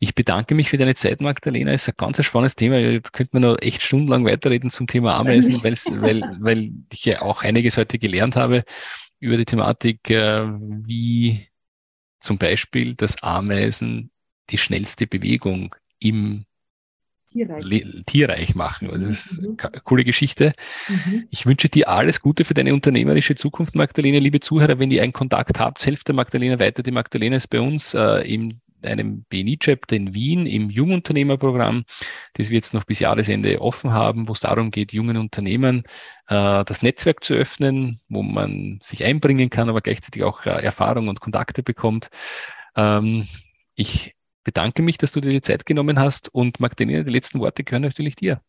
Ich 0.00 0.14
bedanke 0.14 0.54
mich 0.54 0.70
für 0.70 0.78
deine 0.78 0.96
Zeit, 0.96 1.20
Magdalena. 1.20 1.70
Es 1.70 1.82
ist 1.82 1.88
ein 1.90 1.96
ganz 1.96 2.24
spannendes 2.24 2.56
Thema. 2.56 2.80
Da 2.80 2.98
könnte 3.12 3.30
man 3.34 3.42
noch 3.42 3.58
echt 3.60 3.82
stundenlang 3.82 4.24
weiterreden 4.24 4.70
zum 4.70 4.88
Thema 4.88 5.14
Ameisen, 5.14 5.62
weil, 5.62 6.22
weil 6.40 6.72
ich 6.92 7.04
ja 7.04 7.22
auch 7.22 7.42
einiges 7.42 7.76
heute 7.76 7.98
gelernt 7.98 8.34
habe 8.34 8.64
über 9.20 9.36
die 9.36 9.44
Thematik, 9.44 10.10
äh, 10.10 10.46
wie 10.48 11.46
zum 12.20 12.38
Beispiel 12.38 12.94
das 12.94 13.22
Ameisen 13.22 14.10
die 14.50 14.58
schnellste 14.58 15.06
Bewegung 15.06 15.74
im 16.00 16.46
tierreich, 17.34 17.84
tierreich 18.06 18.54
machen. 18.54 18.90
Also 18.90 19.06
das 19.06 19.26
ist 19.26 19.42
mhm. 19.42 19.56
eine 19.60 19.80
coole 19.82 20.04
Geschichte. 20.04 20.52
Mhm. 20.88 21.26
Ich 21.30 21.46
wünsche 21.46 21.68
dir 21.68 21.88
alles 21.88 22.20
Gute 22.20 22.44
für 22.44 22.54
deine 22.54 22.72
unternehmerische 22.72 23.34
Zukunft, 23.34 23.74
Magdalena. 23.74 24.18
Liebe 24.18 24.40
Zuhörer, 24.40 24.78
wenn 24.78 24.90
ihr 24.90 25.02
einen 25.02 25.12
Kontakt 25.12 25.58
habt, 25.58 25.84
helft 25.84 26.08
der 26.08 26.14
Magdalena 26.14 26.58
weiter. 26.58 26.82
Die 26.82 26.92
Magdalena 26.92 27.36
ist 27.36 27.48
bei 27.48 27.60
uns 27.60 27.94
äh, 27.94 28.20
im 28.32 28.60
einem 28.84 29.24
BNI-Chapter 29.30 29.96
in 29.96 30.12
Wien 30.12 30.44
im 30.44 30.68
Jungunternehmerprogramm, 30.68 31.86
das 32.34 32.50
wir 32.50 32.56
jetzt 32.56 32.74
noch 32.74 32.84
bis 32.84 32.98
Jahresende 32.98 33.62
offen 33.62 33.92
haben, 33.92 34.28
wo 34.28 34.32
es 34.32 34.40
darum 34.40 34.70
geht, 34.70 34.92
jungen 34.92 35.16
Unternehmern 35.16 35.84
äh, 36.28 36.64
das 36.66 36.82
Netzwerk 36.82 37.24
zu 37.24 37.32
öffnen, 37.32 38.00
wo 38.10 38.22
man 38.22 38.78
sich 38.82 39.02
einbringen 39.04 39.48
kann, 39.48 39.70
aber 39.70 39.80
gleichzeitig 39.80 40.22
auch 40.22 40.44
äh, 40.44 40.50
Erfahrung 40.50 41.08
und 41.08 41.20
Kontakte 41.20 41.62
bekommt. 41.62 42.10
Ähm, 42.76 43.26
ich 43.74 44.13
bedanke 44.44 44.82
mich, 44.82 44.98
dass 44.98 45.12
du 45.12 45.20
dir 45.20 45.32
die 45.32 45.42
Zeit 45.42 45.66
genommen 45.66 45.98
hast 45.98 46.32
und 46.32 46.60
Magdalena, 46.60 47.02
die 47.02 47.10
letzten 47.10 47.40
Worte 47.40 47.64
gehören 47.64 47.82
natürlich 47.82 48.16
dir. 48.16 48.40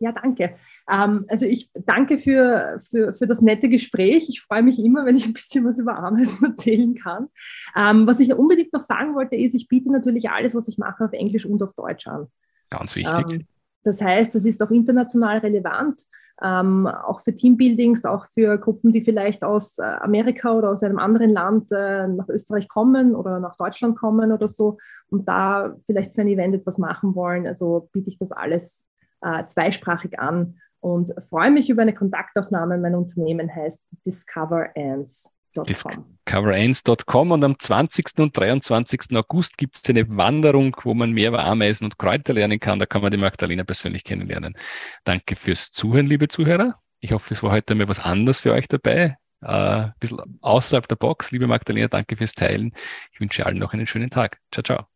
Ja, 0.00 0.12
danke. 0.12 0.56
Ähm, 0.90 1.24
also 1.28 1.46
ich 1.46 1.70
danke 1.74 2.18
für, 2.18 2.78
für, 2.90 3.14
für 3.14 3.26
das 3.26 3.40
nette 3.40 3.68
Gespräch. 3.68 4.28
Ich 4.28 4.40
freue 4.42 4.62
mich 4.62 4.78
immer, 4.78 5.06
wenn 5.06 5.16
ich 5.16 5.24
ein 5.24 5.32
bisschen 5.32 5.64
was 5.64 5.78
über 5.78 5.96
Ameisen 5.96 6.38
erzählen 6.44 6.94
kann. 6.94 7.28
Ähm, 7.76 8.06
was 8.06 8.20
ich 8.20 8.34
unbedingt 8.34 8.72
noch 8.72 8.82
sagen 8.82 9.14
wollte, 9.14 9.36
ist, 9.36 9.54
ich 9.54 9.68
biete 9.68 9.90
natürlich 9.92 10.30
alles, 10.30 10.54
was 10.54 10.68
ich 10.68 10.78
mache, 10.78 11.04
auf 11.04 11.12
Englisch 11.12 11.46
und 11.46 11.62
auf 11.62 11.74
Deutsch 11.74 12.06
an. 12.06 12.26
Ganz 12.70 12.96
wichtig. 12.96 13.30
Ähm, 13.30 13.46
das 13.84 14.00
heißt, 14.00 14.34
das 14.34 14.44
ist 14.44 14.62
auch 14.62 14.70
international 14.70 15.38
relevant 15.38 16.02
ähm, 16.42 16.86
auch 16.86 17.20
für 17.20 17.34
Teambuildings, 17.34 18.04
auch 18.04 18.26
für 18.26 18.58
Gruppen, 18.58 18.92
die 18.92 19.02
vielleicht 19.02 19.44
aus 19.44 19.78
äh, 19.78 19.82
Amerika 19.82 20.52
oder 20.52 20.70
aus 20.70 20.82
einem 20.82 20.98
anderen 20.98 21.30
Land 21.30 21.70
äh, 21.72 22.08
nach 22.08 22.28
Österreich 22.28 22.68
kommen 22.68 23.14
oder 23.14 23.38
nach 23.38 23.56
Deutschland 23.56 23.96
kommen 23.96 24.32
oder 24.32 24.48
so 24.48 24.78
und 25.08 25.28
da 25.28 25.76
vielleicht 25.86 26.14
für 26.14 26.22
ein 26.22 26.28
Event 26.28 26.54
etwas 26.54 26.78
machen 26.78 27.14
wollen. 27.14 27.46
Also 27.46 27.88
biete 27.92 28.10
ich 28.10 28.18
das 28.18 28.32
alles 28.32 28.84
äh, 29.20 29.46
zweisprachig 29.46 30.18
an 30.18 30.56
und 30.80 31.14
freue 31.28 31.50
mich 31.50 31.70
über 31.70 31.82
eine 31.82 31.94
Kontaktaufnahme. 31.94 32.78
Mein 32.78 32.94
Unternehmen 32.94 33.54
heißt 33.54 33.80
Discover 34.04 34.68
Ants. 34.76 35.24
Discover1.com 35.62 37.30
und 37.30 37.44
am 37.44 37.58
20. 37.58 38.18
und 38.18 38.36
23. 38.36 39.16
August 39.16 39.56
gibt 39.56 39.76
es 39.76 39.88
eine 39.88 40.08
Wanderung, 40.16 40.76
wo 40.82 40.94
man 40.94 41.12
mehr 41.12 41.28
über 41.28 41.44
Ameisen 41.44 41.84
und 41.84 41.98
Kräuter 41.98 42.34
lernen 42.34 42.60
kann. 42.60 42.78
Da 42.78 42.86
kann 42.86 43.02
man 43.02 43.10
die 43.10 43.18
Magdalena 43.18 43.64
persönlich 43.64 44.04
kennenlernen. 44.04 44.56
Danke 45.04 45.36
fürs 45.36 45.70
Zuhören, 45.70 46.06
liebe 46.06 46.28
Zuhörer. 46.28 46.76
Ich 47.00 47.12
hoffe, 47.12 47.34
es 47.34 47.42
war 47.42 47.52
heute 47.52 47.74
mal 47.74 47.88
was 47.88 48.00
anderes 48.00 48.40
für 48.40 48.52
euch 48.52 48.66
dabei. 48.68 49.16
Äh, 49.42 49.46
ein 49.46 49.92
bisschen 50.00 50.18
außerhalb 50.40 50.88
der 50.88 50.96
Box. 50.96 51.30
Liebe 51.30 51.46
Magdalena, 51.46 51.88
danke 51.88 52.16
fürs 52.16 52.34
Teilen. 52.34 52.72
Ich 53.12 53.20
wünsche 53.20 53.44
allen 53.46 53.58
noch 53.58 53.72
einen 53.72 53.86
schönen 53.86 54.10
Tag. 54.10 54.38
Ciao, 54.50 54.62
ciao. 54.62 54.86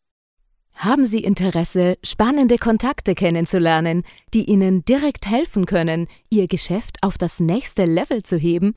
Haben 0.74 1.06
Sie 1.06 1.24
Interesse, 1.24 1.98
spannende 2.04 2.56
Kontakte 2.56 3.16
kennenzulernen, 3.16 4.04
die 4.32 4.44
Ihnen 4.44 4.84
direkt 4.84 5.28
helfen 5.28 5.66
können, 5.66 6.06
Ihr 6.30 6.46
Geschäft 6.46 6.98
auf 7.02 7.18
das 7.18 7.40
nächste 7.40 7.84
Level 7.84 8.22
zu 8.22 8.36
heben? 8.36 8.76